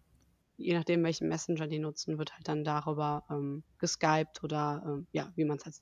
[0.58, 5.32] je nachdem, welchen Messenger die nutzen, wird halt dann darüber ähm, geskypt oder ähm, ja,
[5.36, 5.76] wie man es halt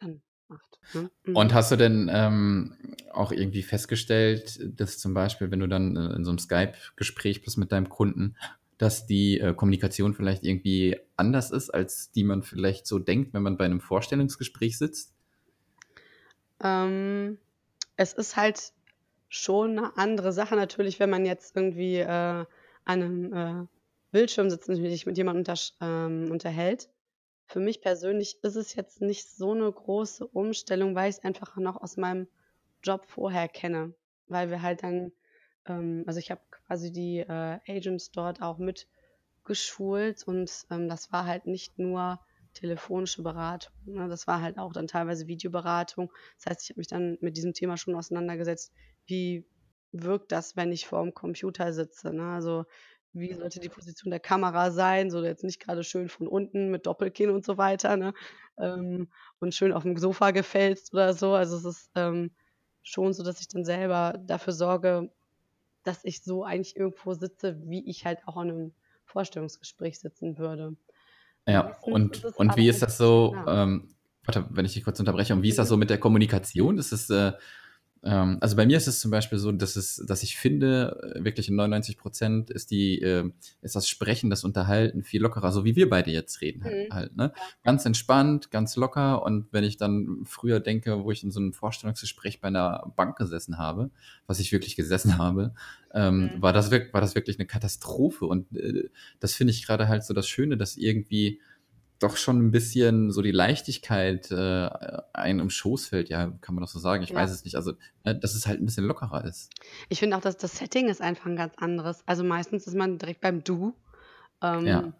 [0.00, 0.78] dann macht.
[0.94, 1.10] Ne?
[1.24, 1.36] Mhm.
[1.36, 2.76] Und hast du denn ähm,
[3.12, 7.58] auch irgendwie festgestellt, dass zum Beispiel, wenn du dann äh, in so einem Skype-Gespräch bist
[7.58, 8.36] mit deinem Kunden,
[8.78, 13.42] dass die äh, Kommunikation vielleicht irgendwie anders ist, als die man vielleicht so denkt, wenn
[13.42, 15.14] man bei einem Vorstellungsgespräch sitzt?
[16.62, 17.38] Ähm,
[17.96, 18.72] es ist halt
[19.28, 22.46] schon eine andere Sache natürlich, wenn man jetzt irgendwie äh,
[22.84, 23.66] einem äh,
[24.12, 26.88] Bildschirm sitzt und sich mit jemandem unter, ähm, unterhält.
[27.46, 31.56] Für mich persönlich ist es jetzt nicht so eine große Umstellung, weil ich es einfach
[31.56, 32.28] noch aus meinem
[32.82, 33.94] Job vorher kenne.
[34.28, 35.12] Weil wir halt dann,
[35.66, 38.88] ähm, also ich habe quasi die äh, Agents dort auch mit
[39.44, 42.20] geschult und ähm, das war halt nicht nur
[42.54, 43.72] telefonische Beratung.
[43.84, 44.08] Ne?
[44.08, 46.12] Das war halt auch dann teilweise Videoberatung.
[46.36, 48.72] Das heißt, ich habe mich dann mit diesem Thema schon auseinandergesetzt,
[49.06, 49.44] wie
[49.92, 52.12] wirkt das, wenn ich vor dem Computer sitze.
[52.12, 52.30] Ne?
[52.32, 52.64] Also
[53.12, 56.86] wie sollte die Position der Kamera sein, so jetzt nicht gerade schön von unten mit
[56.86, 58.14] Doppelkinn und so weiter, ne?
[58.58, 59.08] Ähm,
[59.40, 61.34] und schön auf dem Sofa gefällt oder so.
[61.34, 62.30] Also es ist ähm,
[62.82, 65.10] schon so, dass ich dann selber dafür sorge,
[65.82, 68.72] dass ich so eigentlich irgendwo sitze, wie ich halt auch an einem
[69.06, 70.76] Vorstellungsgespräch sitzen würde.
[71.46, 73.64] Ja, und, und wie ist das so, ja.
[73.64, 76.78] ähm, warte, wenn ich dich kurz unterbreche, und wie ist das so mit der Kommunikation?
[76.78, 77.32] Ist es äh,
[78.02, 81.24] ähm, also bei mir ist es zum Beispiel so, dass es, dass ich finde, äh,
[81.24, 85.64] wirklich in 99 Prozent ist die, äh, ist das Sprechen, das Unterhalten viel lockerer, so
[85.64, 86.94] wie wir beide jetzt reden halt, mhm.
[86.94, 87.32] halt, ne?
[87.62, 91.52] Ganz entspannt, ganz locker und wenn ich dann früher denke, wo ich in so einem
[91.52, 93.90] Vorstellungsgespräch bei einer Bank gesessen habe,
[94.26, 95.52] was ich wirklich gesessen habe,
[95.92, 96.42] ähm, mhm.
[96.42, 100.14] war das war das wirklich eine Katastrophe und äh, das finde ich gerade halt so
[100.14, 101.40] das Schöne, dass irgendwie
[102.00, 104.68] doch schon ein bisschen so die Leichtigkeit äh,
[105.12, 107.02] einem im Schoß fällt, ja, kann man doch so sagen.
[107.02, 107.16] Ich Ja.
[107.16, 107.54] weiß es nicht.
[107.56, 109.50] Also, äh, dass es halt ein bisschen lockerer ist.
[109.88, 112.02] Ich finde auch, dass das Setting ist einfach ein ganz anderes.
[112.06, 113.74] Also meistens ist man direkt beim Du.
[114.42, 114.92] Ähm, Ja.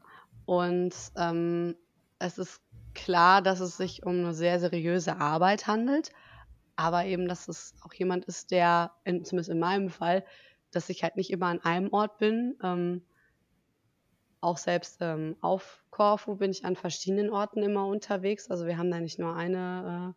[0.45, 1.75] Und ähm,
[2.19, 2.61] es ist
[2.95, 6.11] klar, dass es sich um eine sehr seriöse Arbeit handelt,
[6.77, 10.25] aber eben, dass es auch jemand ist, der, in, zumindest in meinem Fall,
[10.73, 12.57] dass ich halt nicht immer an einem Ort bin.
[12.63, 13.03] Ähm,
[14.40, 18.50] auch selbst ähm, auf Korfu bin ich an verschiedenen Orten immer unterwegs.
[18.50, 20.14] Also wir haben da nicht nur eine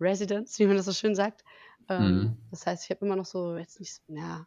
[0.00, 1.44] äh, Residence, wie man das so schön sagt.
[1.88, 2.36] Ähm, Mhm.
[2.50, 4.46] Das heißt, ich habe immer noch so, jetzt nicht, ja,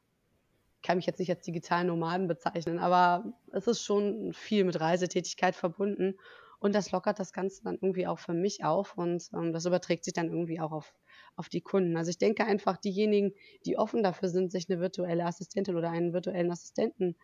[0.83, 5.55] kann mich jetzt nicht als digitalen Nomaden bezeichnen, aber es ist schon viel mit Reisetätigkeit
[5.55, 6.15] verbunden
[6.59, 10.05] und das lockert das Ganze dann irgendwie auch für mich auf und ähm, das überträgt
[10.05, 10.93] sich dann irgendwie auch auf,
[11.35, 11.97] auf die Kunden.
[11.97, 13.33] Also ich denke einfach, diejenigen,
[13.65, 17.15] die offen dafür sind, sich eine virtuelle Assistentin oder einen virtuellen Assistenten,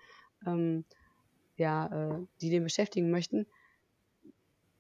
[0.46, 0.86] ähm,
[1.56, 3.46] ja, äh, die den beschäftigen möchten,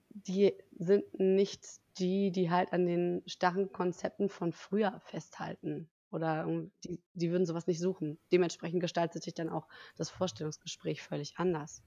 [0.09, 1.65] die sind nicht
[1.97, 5.89] die, die halt an den starren Konzepten von früher festhalten.
[6.11, 6.45] Oder
[6.83, 8.19] die, die würden sowas nicht suchen.
[8.31, 11.83] Dementsprechend gestaltet sich dann auch das Vorstellungsgespräch völlig anders.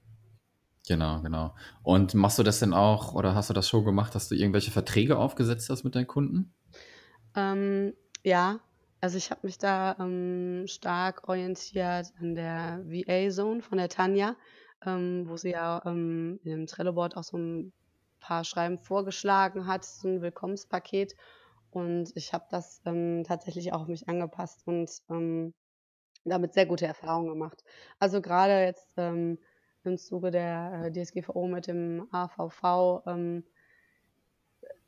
[0.87, 1.55] Genau, genau.
[1.83, 4.71] Und machst du das denn auch oder hast du das schon gemacht, dass du irgendwelche
[4.71, 6.53] Verträge aufgesetzt hast mit deinen Kunden?
[7.35, 7.93] Ähm,
[8.23, 8.59] ja,
[9.01, 14.35] also ich habe mich da ähm, stark orientiert an der VA-Zone von der Tanja,
[14.85, 17.73] ähm, wo sie ja ähm, in dem Trello-Board auch so ein
[18.19, 21.15] paar Schreiben vorgeschlagen hat, so ein Willkommenspaket.
[21.71, 25.53] Und ich habe das ähm, tatsächlich auch auf mich angepasst und ähm,
[26.23, 27.63] damit sehr gute Erfahrungen gemacht.
[27.99, 29.37] Also gerade jetzt ähm,
[29.83, 33.43] im Zuge der äh, DSGVO mit dem AVV, ähm,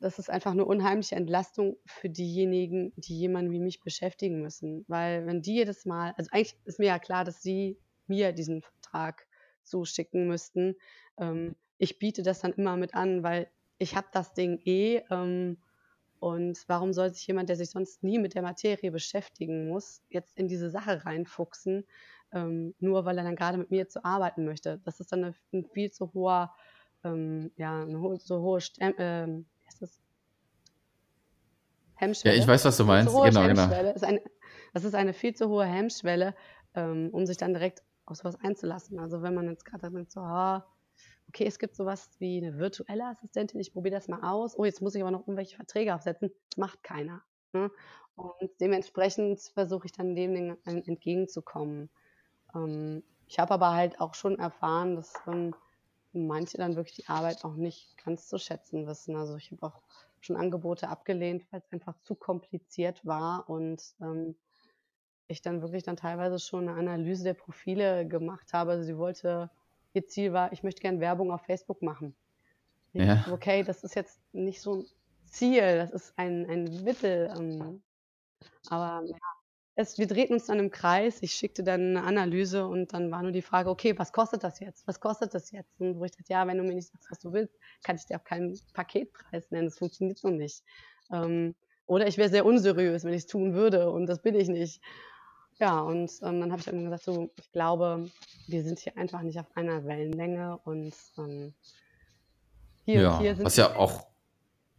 [0.00, 4.84] das ist einfach eine unheimliche Entlastung für diejenigen, die jemanden wie mich beschäftigen müssen.
[4.88, 8.62] Weil wenn die jedes Mal, also eigentlich ist mir ja klar, dass sie mir diesen
[8.62, 9.27] Vertrag
[9.68, 10.76] zuschicken müssten.
[11.18, 15.02] Ähm, ich biete das dann immer mit an, weil ich habe das Ding eh.
[15.10, 15.58] Ähm,
[16.20, 20.36] und warum soll sich jemand, der sich sonst nie mit der Materie beschäftigen muss, jetzt
[20.36, 21.86] in diese Sache reinfuchsen,
[22.32, 24.80] ähm, nur weil er dann gerade mit mir zu arbeiten möchte?
[24.84, 26.52] Das ist dann eine, ein viel zu hoher,
[27.04, 29.46] ähm, ja, eine ho so hohe Stem ähm,
[29.80, 30.00] das?
[32.00, 32.36] Ja, Hemmschwelle.
[32.36, 33.12] ich weiß, was du meinst.
[33.12, 33.42] Genau, genau.
[33.42, 33.92] Hemmschwelle.
[33.92, 34.22] Ist eine,
[34.72, 36.34] das ist eine viel zu hohe Hemmschwelle,
[36.74, 38.98] ähm, um sich dann direkt auf sowas einzulassen.
[38.98, 40.66] Also wenn man jetzt gerade denkt, so, ah,
[41.28, 44.58] okay, es gibt sowas wie eine virtuelle Assistentin, ich probiere das mal aus.
[44.58, 46.30] Oh, jetzt muss ich aber noch irgendwelche Verträge aufsetzen.
[46.50, 47.22] Das macht keiner.
[47.52, 47.70] Ne?
[48.16, 51.90] Und dementsprechend versuche ich dann dem entgegenzukommen.
[52.54, 55.54] Ähm, ich habe aber halt auch schon erfahren, dass ähm,
[56.12, 59.16] manche dann wirklich die Arbeit auch nicht ganz zu schätzen wissen.
[59.16, 59.82] Also ich habe auch
[60.20, 64.34] schon Angebote abgelehnt, weil es einfach zu kompliziert war und ähm,
[65.28, 68.72] ich dann wirklich dann teilweise schon eine Analyse der Profile gemacht habe.
[68.72, 69.50] Also sie wollte,
[69.92, 72.16] ihr Ziel war, ich möchte gerne Werbung auf Facebook machen.
[72.92, 73.16] Ich Ja.
[73.16, 74.86] dachte, okay, das ist jetzt nicht so ein
[75.26, 77.30] Ziel, das ist ein, ein Mittel.
[77.38, 77.82] Ähm,
[78.70, 79.16] aber ja,
[79.74, 81.22] es, wir drehten uns dann im Kreis.
[81.22, 84.60] Ich schickte dann eine Analyse und dann war nur die Frage, okay, was kostet das
[84.60, 84.86] jetzt?
[84.88, 85.80] Was kostet das jetzt?
[85.80, 88.06] Und wo ich dachte, ja, wenn du mir nicht sagst, was du willst, kann ich
[88.06, 89.66] dir auch keinen Paketpreis nennen.
[89.66, 90.64] Das funktioniert so nicht.
[91.12, 91.54] Ähm,
[91.86, 94.82] oder ich wäre sehr unseriös, wenn ich es tun würde und das bin ich nicht.
[95.60, 98.08] Ja, und ähm, dann habe ich dann gesagt, so, ich glaube,
[98.46, 101.52] wir sind hier einfach nicht auf einer Wellenlänge und ähm,
[102.84, 104.06] hier und hier Ja, sind was ja auch,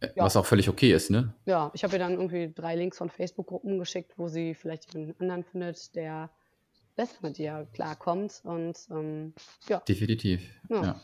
[0.00, 0.24] äh, Ja.
[0.24, 1.34] was auch völlig okay ist, ne?
[1.44, 5.14] Ja, ich habe ihr dann irgendwie drei Links von Facebook-Gruppen geschickt, wo sie vielleicht einen
[5.20, 6.30] anderen findet, der
[7.00, 8.42] besser mit ihr klarkommt.
[8.44, 9.32] Und ähm,
[9.68, 10.42] ja, Definitiv.
[10.68, 10.82] Ja.
[10.82, 11.00] Ja.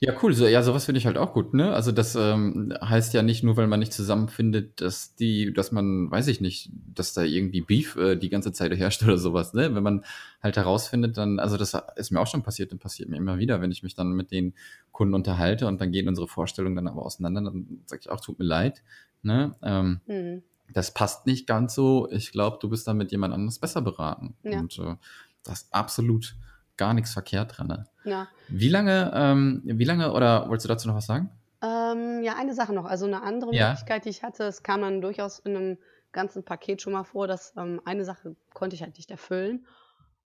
[0.00, 0.34] Ja, cool.
[0.34, 1.72] So, ja, sowas finde ich halt auch gut, ne?
[1.72, 6.10] Also das ähm, heißt ja nicht nur, weil man nicht zusammenfindet, dass die, dass man,
[6.10, 9.74] weiß ich nicht, dass da irgendwie Beef äh, die ganze Zeit herrscht oder sowas, ne?
[9.74, 10.04] Wenn man
[10.42, 13.60] halt herausfindet, dann, also das ist mir auch schon passiert und passiert mir immer wieder,
[13.60, 14.54] wenn ich mich dann mit den
[14.90, 18.38] Kunden unterhalte und dann gehen unsere Vorstellungen dann aber auseinander, dann sage ich auch, tut
[18.38, 18.82] mir leid,
[19.22, 19.54] ne?
[19.62, 20.42] Ähm, mhm.
[20.72, 22.08] Das passt nicht ganz so.
[22.10, 24.36] Ich glaube, du bist da mit jemand anderes besser beraten.
[24.42, 24.58] Ja.
[24.58, 24.96] Und äh,
[25.44, 26.34] da ist absolut
[26.76, 27.66] gar nichts verkehrt dran.
[27.68, 27.86] Ne?
[28.04, 28.28] ja.
[28.48, 31.30] Wie lange, ähm, wie lange, oder wolltest du dazu noch was sagen?
[31.62, 32.84] Ähm, ja, eine Sache noch.
[32.84, 33.68] Also eine andere Ja.
[33.68, 35.78] Möglichkeit, die ich hatte, es kam dann durchaus in einem
[36.12, 39.66] ganzen Paket schon mal vor, dass ähm, eine Sache konnte ich halt nicht erfüllen.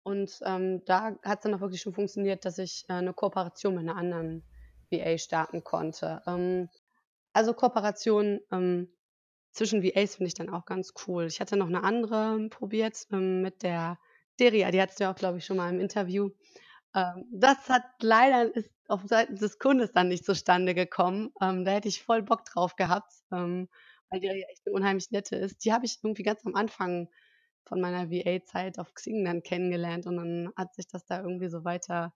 [0.03, 3.75] Und ähm, da hat es dann auch wirklich schon funktioniert, dass ich äh, eine Kooperation
[3.75, 4.43] mit einer anderen
[4.91, 6.21] VA starten konnte.
[6.25, 6.69] Ähm,
[7.33, 8.89] also Kooperation ähm,
[9.51, 11.25] zwischen VAs finde ich dann auch ganz cool.
[11.25, 13.99] Ich hatte noch eine andere probiert ähm, mit der
[14.39, 16.29] Deria, die hattest du ja auch, glaube ich, schon mal im Interview.
[16.95, 21.31] Ähm, das hat leider ist auf Seiten des Kundes dann nicht zustande gekommen.
[21.41, 23.69] Ähm, da hätte ich voll Bock drauf gehabt, ähm,
[24.09, 25.63] weil die ja echt eine unheimlich nette ist.
[25.65, 27.09] Die habe ich irgendwie ganz am Anfang
[27.65, 31.63] von meiner VA-Zeit auf Xing dann kennengelernt und dann hat sich das da irgendwie so
[31.65, 32.13] weiter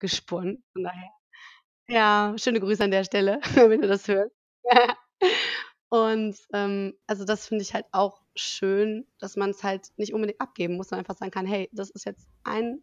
[0.00, 0.64] gesponnen.
[0.72, 1.10] Von daher
[1.88, 4.34] Ja, schöne Grüße an der Stelle, wenn du das hörst.
[5.92, 10.76] Und, ähm, also, das finde ich halt auch schön, dass man's halt nicht unbedingt abgeben
[10.76, 12.82] muss, sondern einfach sagen kann: „Hey, das ist jetzt ein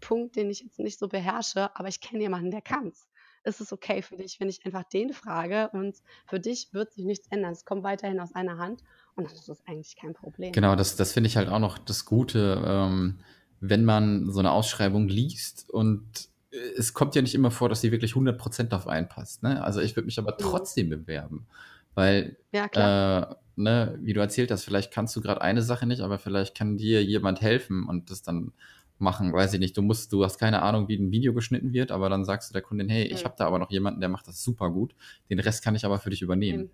[0.00, 3.08] Punkt, den ich jetzt nicht so beherrsche, aber ich kenne jemanden, der kann's.
[3.44, 7.04] Ist es okay für dich, wenn ich einfach den frage und für dich wird sich
[7.04, 7.52] nichts ändern.
[7.52, 8.82] Es kommt weiterhin aus einer Hand
[9.16, 10.54] und dann ist es eigentlich kein Problem.
[10.54, 13.18] Genau, das das finde ich halt auch noch das Gute, ähm,
[13.60, 17.80] wenn man so 'ne Ausschreibung liest und, äh, es kommt ja nicht immer vor, dass
[17.80, 19.62] sie wirklich 100 auf einen passt, ne?
[19.64, 20.38] Also, ich würde mich aber Mhm.
[20.38, 21.46] trotzdem bewerben,
[21.94, 23.22] weil, Ja, äh,
[23.56, 26.76] ne, wie du erzählt hast, vielleicht kannst du grad eine Sache nicht, aber vielleicht kann
[26.76, 28.52] dir jemand helfen und das dann
[28.98, 29.32] machen.
[29.32, 32.08] Weiß ich nicht, du musst du hast keine Ahnung, wie 'n Video geschnitten wird, aber
[32.08, 33.26] dann sagst du der Kundin: „Hey, ich Mhm.
[33.26, 34.94] habe da aber noch jemanden, der macht das super gut.
[35.30, 36.70] Den Rest kann ich aber für dich übernehmen.“ Eben.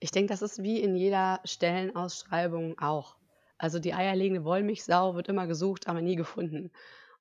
[0.00, 3.16] Ich denke, das ist wie in jeder Stellenausschreibung auch.
[3.58, 6.72] Also, die eierlegende Wollmilchsau wird immer gesucht, aber nie gefunden.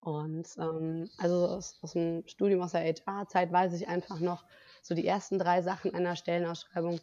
[0.01, 4.45] Und, ähm, also, aus aus'm Studium, aus der HR-Zeit weiß ich einfach noch,
[4.81, 7.01] so die ersten 3 Sachen einer Stellenausschreibung,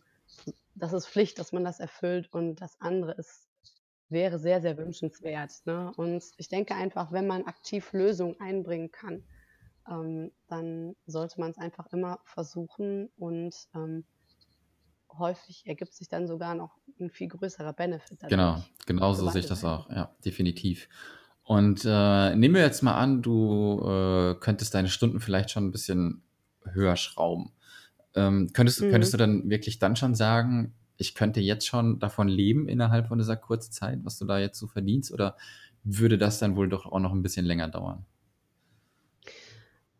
[0.74, 3.48] das ist Pflicht, dass man das erfüllt und das andere ist
[4.10, 5.92] wäre sehr, sehr wünschenswert, ne?
[5.96, 9.24] Und ich denke einfach, wenn man aktiv Lösungen einbringen kann,
[9.88, 14.04] ähm, dann sollte man's einfach immer versuchen und, ähm
[15.16, 19.46] häufig ergibt sich dann sogar noch 'n viel größerer Benefit Genau, genau so sehe ich
[19.46, 20.88] das auch, ja, definitiv.
[21.44, 25.70] Und, äh, nehmen wir jetzt mal an, du, äh, könntest deine Stunden vielleicht schon 'n
[25.72, 26.24] bisschen
[26.64, 27.52] höher schrauben.
[28.14, 29.14] Ähm, könntest du könntest Mhm.
[29.14, 33.36] du dann wirklich dann schon sagen: „Ich könnte jetzt schon davon leben innerhalb von dieser
[33.36, 35.36] kurzen Zeit, was du da jetzt so verdienst“, oder
[35.84, 38.06] würde das dann wohl doch auch noch 'n bisschen länger dauern?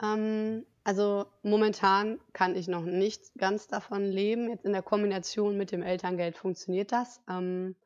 [0.03, 4.49] Ähm, also, momentan kann ich noch nicht ganz davon leben.
[4.49, 7.77] Jetzt in der Kombination mit dem Elterngeld funktioniert das, ähm,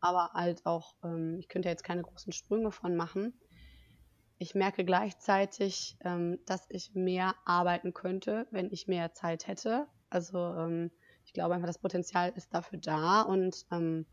[0.00, 3.34] aber halt auch ähm, ich könnte jetzt keine großen Sprünge von machen.
[4.42, 9.86] Ich merke gleichzeitig, ähm, dass ich mehr arbeiten könnte, wenn ich mehr Zeit hätte.
[10.08, 10.90] Also, ähm,
[11.26, 14.06] ich glaube einfach, das Potenzial ist dafür da und, ähm,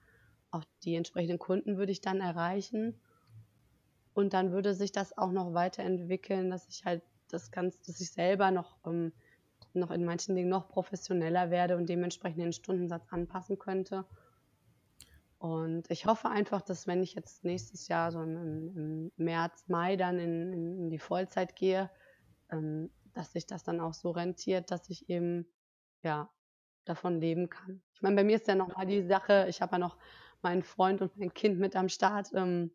[0.51, 2.99] auch die entsprechenden Kunden würde ich dann erreichen.
[4.13, 8.11] Und dann würde sich das auch noch weiterentwickeln, dass ich halt das ganz dass ich
[8.11, 9.13] selber noch ähm,
[9.73, 14.03] noch in manchen Dingen noch professioneller werde und dementsprechend den Stundensatz anpassen könnte.
[15.39, 19.95] Und ich hoffe einfach, dass wenn ich jetzt nächstes Jahr so im im März, Mai
[19.95, 21.91] dann in in in die Vollzeit gehe,
[22.51, 25.47] ähm, dass sich das dann auch so rentiert, dass ich eben,
[26.03, 26.31] ja,
[26.85, 27.81] davon leben kann.
[27.93, 29.97] Ich meine, bei mir ist ja noch mal die Sache, ich habe ja noch
[30.41, 32.71] meinen Freund und mein Kind mit am Start, ähm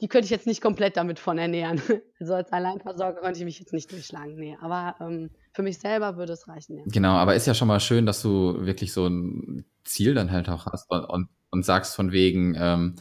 [0.00, 1.80] die könnte ich jetzt nicht komplett damit von ernähren.
[2.20, 4.56] Also, als Alleinversorger könnte ich mich jetzt nicht durchschlagen, ne.
[4.60, 6.86] Aber, ähm, für mich selber würde es reichen, ja.
[6.86, 10.48] Genau, aber ist ja schon mal schön, dass du wirklich so 'n Ziel dann halt
[10.48, 12.96] auch hast u und und sagst von wegen, ähm: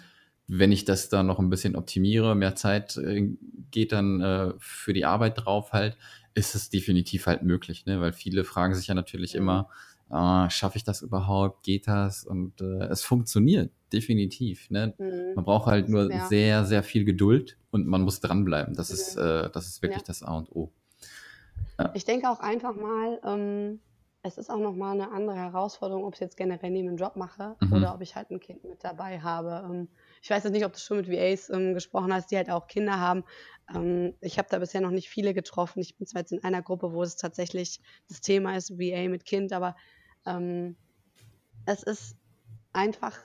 [0.48, 3.30] „Wenn ich das dann noch 'n bisschen optimiere, mehr Zeit, äh,
[3.72, 5.98] geht dann, äh, für die Arbeit drauf halt“,
[6.36, 8.00] ist es definitiv halt möglich, ne?
[8.02, 9.62] Weil viele fragen sich ja natürlich Mhm.
[9.62, 9.68] immer:
[10.10, 11.64] „Ah, schaffe ich das überhaupt?
[11.64, 14.98] Geht das?“ Und, äh, es funktioniert definitiv, ne?
[15.00, 15.36] Mhm.
[15.36, 16.20] Man braucht halt nur ja.
[16.20, 18.76] sehr, sehr viel Geduld und man muss dranbleiben.
[18.76, 19.18] Das ist Mhm.
[19.18, 20.06] äh, das ist wirklich Ja.
[20.06, 20.74] das A und O.
[21.80, 21.96] Ja.
[21.96, 23.82] Ich denke auch einfach mal, ähm,
[24.24, 27.58] es ist auch noch mal 'ne andere Herausforderung, ob's jetzt generell neben dem Job mache
[27.70, 27.96] oder Mhm.
[27.96, 29.62] ob ich halt 'n Kind mit dabei habe.
[29.70, 29.90] Ähm,
[30.22, 32.68] ich weiß jetzt nicht, ob du schon mit VAs, ähm, gesprochen hast, die halt auch
[32.68, 33.24] Kinder haben.
[33.74, 35.82] Ähm, ich habe da bisher noch nicht viele getroffen.
[35.82, 39.26] Ich bin zwar jetzt in einer Gruppe, wo es tatsächlich das Thema ist, VA mit
[39.26, 39.76] Kind, aber,
[40.26, 40.78] ähm,
[41.66, 42.18] es ist
[42.74, 43.20] einfach,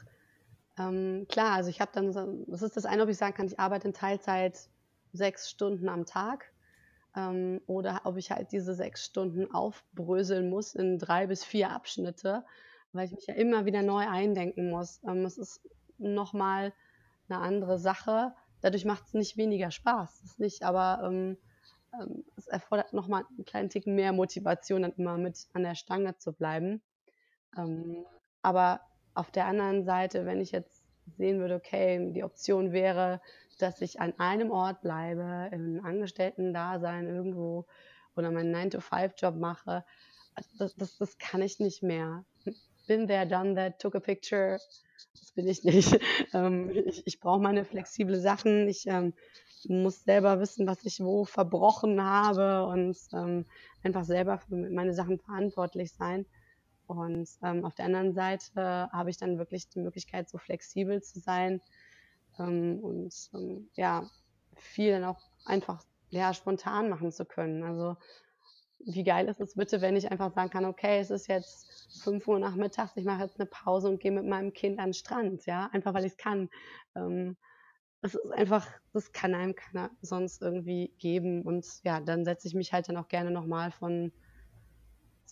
[0.79, 2.13] ähm, klar, also, ich habe dann
[2.49, 4.71] das ist das eine, ob ich sagen kann, ich arbeite in Teilzeit
[5.13, 6.53] 6 Stunden am Tag,
[7.17, 12.45] ähm, oder ob ich halt diese 6 Stunden aufbröseln muss in 3 bis 4 Abschnitte,
[12.93, 15.01] weil ich mich ja immer wieder neu eindenken muss.
[15.05, 15.63] Ähm, es ist
[15.99, 16.75] noch mal
[17.29, 18.35] 'ne andere Sache.
[18.63, 21.39] Dadurch macht's nicht weniger Spaß, das nicht, aber, ähm,
[21.95, 25.75] ähm, es erfordert noch mal 'n kleinen Ticken mehr Motivation, dann immer mit an der
[25.77, 26.83] Stange zu bleiben.
[27.59, 28.07] Ähm,
[28.43, 28.83] aber
[29.17, 30.83] auf der anderen Seite, wenn ich jetzt
[31.17, 33.21] sehen würde, okay, die Option wäre,
[33.59, 37.67] dass ich an einem Ort bleibe, im Angestellten-Dasein irgendwo
[38.17, 39.85] oder meinen Nine-to-five-Job mache,
[40.35, 42.25] also, das das das kann ich nicht mehr.
[42.87, 44.59] Been there, done that, took a picture.
[45.21, 45.99] Das bin ich nicht.
[46.35, 48.69] Ähm, ich ich brauche meine flexible Sachen.
[48.69, 49.15] Ich, ähm,
[49.69, 53.47] muss selber wissen, was ich wo verbrochen habe und, ähm,
[53.83, 56.27] einfach selber für meine Sachen verantwortlich sein.
[56.87, 61.21] Und, ähm, auf der anderen Seite habe ich dann wirklich die Möglichkeit, so flexibel zu
[61.21, 61.63] sein,
[62.39, 64.11] ähm, und, ähm, ja,
[64.57, 67.65] viel dann auch einfach, ja, spontan machen zu können.
[67.65, 67.97] Also,
[68.81, 71.69] wie geil ist es bitte, wenn ich einfach sagen kann: „Okay, es ist jetzt
[71.99, 75.47] 5:00 nachmittags, ich mache jetzt 'ne Pause und gehe mit meinem Kind an 'n Strand“,
[75.47, 76.51] ja, einfach weil ich's kann.
[76.97, 77.37] Ähm,
[78.03, 81.43] es ist einfach, das kann einem keiner sonst irgendwie geben.
[81.45, 84.13] Und ja, dann setze ich mich halt dann auch gerne nochmal von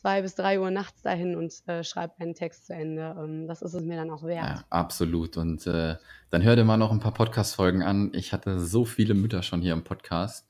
[0.04, 3.16] zwei bis drei Uhr nachts dahin und äh, schreibe einen Text zu Ende.
[3.18, 4.44] Ähm, das ist es mir dann auch wert.
[4.44, 5.38] Ja, absolut.
[5.38, 5.94] Und äh,
[6.28, 8.10] dann hör dir mal noch ein paar Podcast-Folgen an.
[8.12, 10.46] Ich hatte so viele Mütter schon hier im Podcast.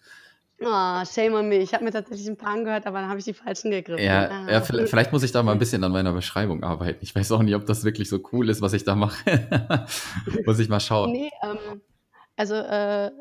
[0.61, 1.59] Oh, shame on me.
[1.59, 4.05] Ich habe mir tatsächlich ein paar angehört, aber dann habe ich die falschen gegriffen.
[4.05, 6.99] Ja, ah, ja vielleicht, muss ich da mal ein bisschen an meiner Beschreibung arbeiten.
[7.03, 9.87] Ich weiß auch nicht, ob das wirklich so cool ist, was ich da mache.
[10.47, 11.13] muss ich mal schauen.
[11.13, 11.81] Nee, ähm,
[12.35, 13.13] also äh,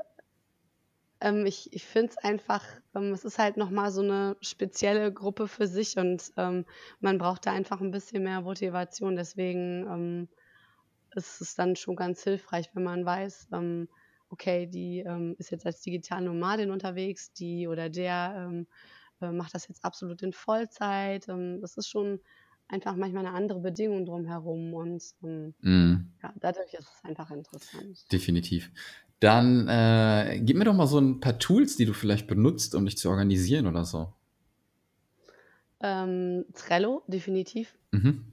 [1.24, 2.64] ähm, ich ich finde es einfach,
[2.96, 6.66] ähm, es ist halt nochmal so eine spezielle Gruppe für sich und ähm,
[7.00, 9.16] man braucht da einfach ein bisschen mehr Motivation.
[9.16, 10.28] Deswegen ähm,
[11.16, 13.88] ist es dann schon ganz hilfreich, wenn man weiß, ähm,
[14.30, 18.66] okay, die ähm, ist jetzt als digitale Nomadin unterwegs, die oder der
[19.22, 21.28] äh, macht das jetzt absolut in Vollzeit.
[21.28, 22.20] Das ist schon
[22.74, 26.12] einfach manchmal eine andere Bedingung drumherum und ähm, mm.
[26.24, 28.12] ja, dadurch ist es einfach interessant.
[28.12, 28.72] Definitiv.
[29.20, 32.86] Dann äh, gib mir doch mal so ein paar Tools, die du vielleicht benutzt, um
[32.86, 34.12] dich zu organisieren oder so.
[35.82, 37.78] Ähm, Trello, definitiv.
[37.92, 38.26] Mhm.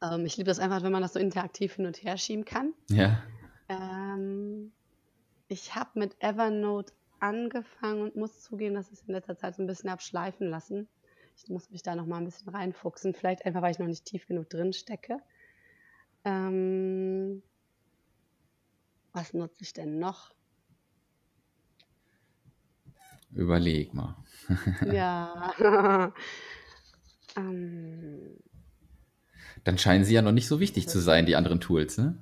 [0.00, 2.72] Ähm, ich liebe das einfach, wenn man das so interaktiv hin und her schieben kann.
[2.88, 3.22] Ja.
[3.68, 4.72] Ähm,
[5.48, 9.62] ich habe mit Evernote angefangen und muss zugeben, dass ich es in letzter Zeit so
[9.62, 10.88] ein bisschen abschleifen lassen.
[11.36, 13.14] Ich muss mich da noch mal ein bisschen reinfuchsen.
[13.14, 15.18] Vielleicht einfach, weil ich noch nicht tief genug drin stecke.
[16.24, 17.42] Ähm,
[19.12, 20.34] was nutze ich denn noch?
[23.32, 24.16] Überleg mal.
[24.84, 26.12] ja.
[27.36, 28.38] ähm,
[29.64, 32.18] Dann scheinen sie ja noch nicht so wichtig zu sein, die anderen Tools, ne?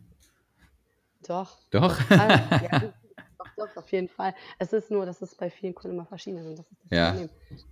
[1.26, 1.58] Doch.
[1.70, 1.98] Doch?
[2.11, 2.92] ja,
[3.38, 4.34] doch, doch, auf jeden Fall.
[4.58, 6.58] Es ist nur, dass es bei vielen Kunden immer verschieden ist.
[6.58, 7.11] Das ist das ja.
[7.11, 7.30] Problem.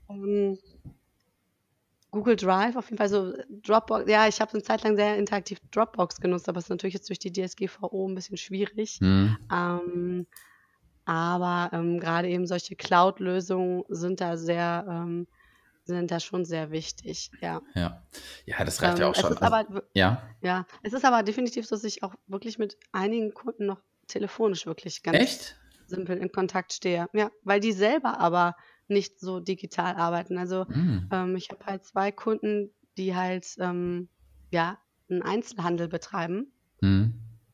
[0.08, 0.58] Ähm,
[2.18, 5.60] Google Drive auf jeden Fall, so Dropbox, ja, ich habe eine Zeit lang sehr interaktiv
[5.70, 9.00] Dropbox genutzt, aber es ist natürlich jetzt durch die DSGVO ein bisschen schwierig.
[9.00, 9.36] Mhm.
[9.52, 10.26] Ähm,
[11.04, 15.28] aber ähm, gerade eben solche Cloud-Lösungen sind da sehr, ähm,
[15.84, 17.62] sind da schon sehr wichtig, ja.
[17.76, 18.02] Ja,
[18.46, 19.38] ja das reicht ja ähm, auch schon.
[19.38, 20.20] Also, aber, ja.
[20.40, 24.66] ja, es ist aber definitiv so, dass ich auch wirklich mit einigen Kunden noch telefonisch
[24.66, 25.56] wirklich ganz Echt?
[25.86, 27.06] simpel in Kontakt stehe.
[27.12, 28.56] Ja, weil die selber aber
[28.88, 30.38] nicht so digital arbeiten.
[30.38, 31.08] Also mm.
[31.10, 34.08] ähm, ich habe halt zwei Kunden, die halt ähm,
[34.50, 34.78] ja
[35.10, 37.06] einen Einzelhandel betreiben mm.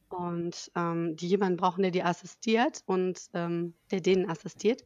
[0.09, 4.83] und ähm, die jemanden brauchen, der die assistiert und ähm, der denen assistiert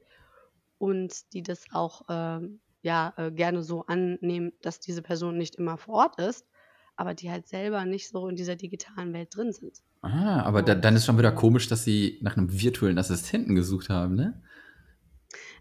[0.79, 5.77] und die das auch ähm, ja äh, gerne so annehmen, dass diese Person nicht immer
[5.77, 6.47] vor Ort ist,
[6.97, 9.83] aber die halt selber nicht so in dieser digitalen Welt drin sind.
[10.03, 13.89] Ah, aber da, dann ist schon wieder komisch, dass sie nach einem virtuellen Assistenten gesucht
[13.89, 14.43] haben, ne?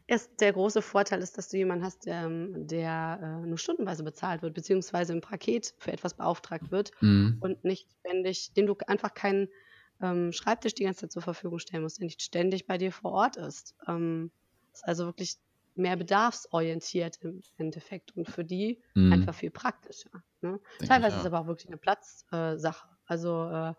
[0.10, 4.04] Erst der große Vorteil ist, dass du jemanden hast, der, ähm, der äh, nur stundenweise
[4.04, 7.38] bezahlt wird, beziehungsweise im Paket für etwas beauftragt wird mhm.
[7.42, 9.50] und nicht ständig, dem du einfach keinen
[10.02, 13.12] ähm, Schreibtisch die ganze Zeit zur Verfügung stellen musst, der nicht ständig bei dir vor
[13.12, 13.76] Ort ist.
[13.88, 14.32] Ähm,
[14.74, 15.38] ist also wirklich
[15.76, 19.12] mehr bedarfsorientiert im Endeffekt und für die mhm.
[19.12, 20.24] einfach viel praktischer.
[20.42, 20.60] Ne?
[20.88, 22.88] Teilweise ist es aber auch wirklich eine Platzsache.
[22.88, 23.74] Äh, also äh,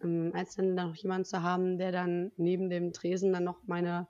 [0.00, 4.08] im Einzelnen dann noch jemanden zu haben, der dann neben dem Tresen dann noch meine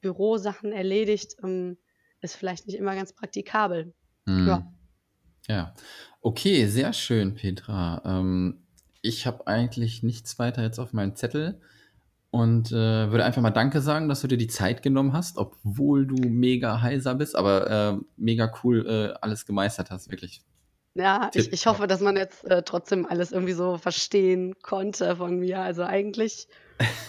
[0.00, 1.78] Bürosachen erledigt, ähm,
[2.20, 3.94] ist vielleicht nicht immer ganz praktikabel.
[4.26, 4.48] Mhm.
[4.48, 4.72] Ja.
[5.48, 5.74] Ja,
[6.20, 8.02] okay, sehr schön, Petra.
[8.04, 8.62] Ähm,
[9.00, 11.60] ich habe eigentlich nichts weiter jetzt auf meinem Zettel
[12.30, 16.06] und äh, würde einfach mal Danke sagen, dass du dir die Zeit genommen hast, obwohl
[16.06, 20.42] du mega heiser bist, aber äh, mega cool äh, alles gemeistert hast, wirklich.
[20.94, 25.38] Ja, ich, ich hoffe, dass man jetzt äh, trotzdem alles irgendwie so verstehen konnte von
[25.38, 25.60] mir.
[25.60, 26.48] Also eigentlich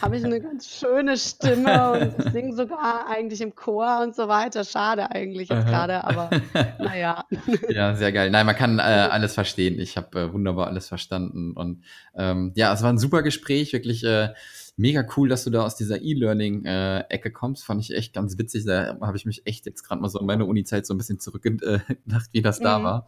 [0.01, 4.63] habe ich eine ganz schöne Stimme und singe sogar eigentlich im Chor und so weiter.
[4.63, 6.30] Schade eigentlich jetzt gerade, aber
[6.80, 7.26] naja.
[7.70, 8.32] Ja, sehr geil.
[8.32, 9.80] Nein, man kann äh, alles verstehen.
[9.80, 11.53] Ich habe äh, wunderbar alles verstanden.
[11.53, 11.84] Und
[12.15, 14.30] ähm, ja, es war ein super Gespräch, wirklich äh,
[14.78, 17.65] mega cool, dass du da aus dieser E-Learning-Ecke kommst.
[17.65, 18.65] Fand ich echt ganz witzig.
[18.65, 21.20] Da habe ich mich echt jetzt gerade mal so in meine Uni-Zeit so ein bisschen
[21.20, 22.84] zurückgedacht, wie das da mhm.
[22.84, 23.07] war.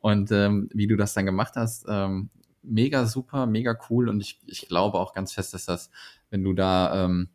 [0.00, 1.84] Und ähm, wie du das dann gemacht hast.
[1.88, 2.30] Ähm,
[2.62, 5.90] mega super, mega cool und ich, ich glaube auch ganz fest, dass das,
[6.30, 7.28] wenn du da ähm,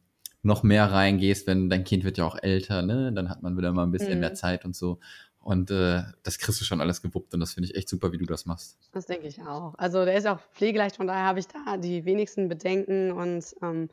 [0.44, 3.72] noch mehr reingehst, wenn dein Kind wird ja auch älter, ne, dann hat man wieder
[3.72, 4.20] mal ein bisschen mhm.
[4.20, 5.00] mehr Zeit und so.
[5.40, 8.18] Und äh, das kriegst du schon alles gewuppt und das finde ich echt super, wie
[8.18, 8.80] du das machst.
[8.94, 9.76] Das denke ich auch.
[9.78, 13.90] Also der ist auch pflegeleicht, von daher habe ich da die wenigsten Bedenken und ähm,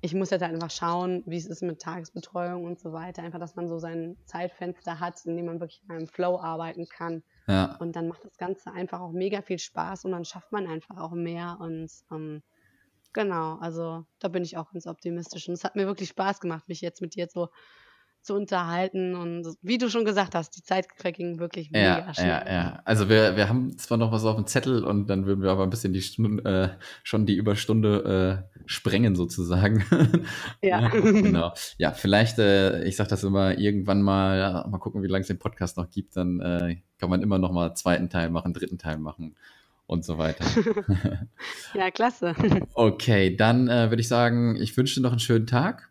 [0.00, 3.22] ich muss jetzt halt einfach schauen, wie es ist mit Tagesbetreuung und so weiter.
[3.22, 6.88] Einfach, dass man so sein Zeitfenster hat, in dem man wirklich in einem Flow arbeiten
[6.88, 7.22] kann.
[7.48, 7.76] Ja.
[7.80, 10.98] Und dann macht das Ganze einfach auch mega viel Spaß und dann schafft man einfach
[10.98, 11.56] auch mehr.
[11.60, 12.42] Und ähm,
[13.14, 15.48] genau, also da bin ich auch ganz optimistisch.
[15.48, 17.48] Und es hat mir wirklich Spaß gemacht, mich jetzt mit dir so
[18.28, 19.14] zu unterhalten.
[19.14, 22.28] Und wie du schon gesagt hast, die Zeit verging wirklich ja, mega schnell.
[22.28, 22.82] Ja, ja.
[22.84, 25.62] Also wir, wir haben zwar noch was auf dem Zettel und dann würden wir aber
[25.62, 29.84] ein bisschen die Stunde, äh, schon die Überstunde äh, sprengen sozusagen.
[30.62, 30.80] Ja.
[30.80, 30.88] ja.
[30.88, 31.52] Genau.
[31.78, 35.38] Ja, vielleicht, äh, ich sage das immer, irgendwann mal, mal gucken, wie lange es den
[35.38, 38.98] Podcast noch gibt, dann äh, kann man immer noch mal zweiten Teil machen, dritten Teil
[38.98, 39.36] machen
[39.86, 40.44] und so weiter.
[41.74, 42.34] ja, klasse.
[42.74, 45.87] Okay, dann äh, würde ich sagen, ich wünsche dir noch einen schönen Tag.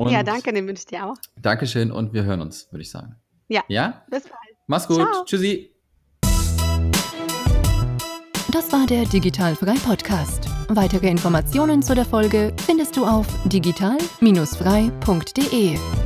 [0.00, 1.16] Ja, danke, den wünsche ich dir auch.
[1.40, 3.16] Dankeschön und wir hören uns, würde ich sagen.
[3.48, 3.62] Ja.
[3.68, 4.04] Ja?
[4.10, 4.34] Bis bald.
[4.66, 4.96] Mach's gut.
[4.96, 5.24] Ciao.
[5.24, 5.72] Tschüssi.
[8.52, 10.48] Das war der Digitalfrei Podcast.
[10.68, 16.05] Weitere Informationen zu der Folge findest du auf digital-frei.de.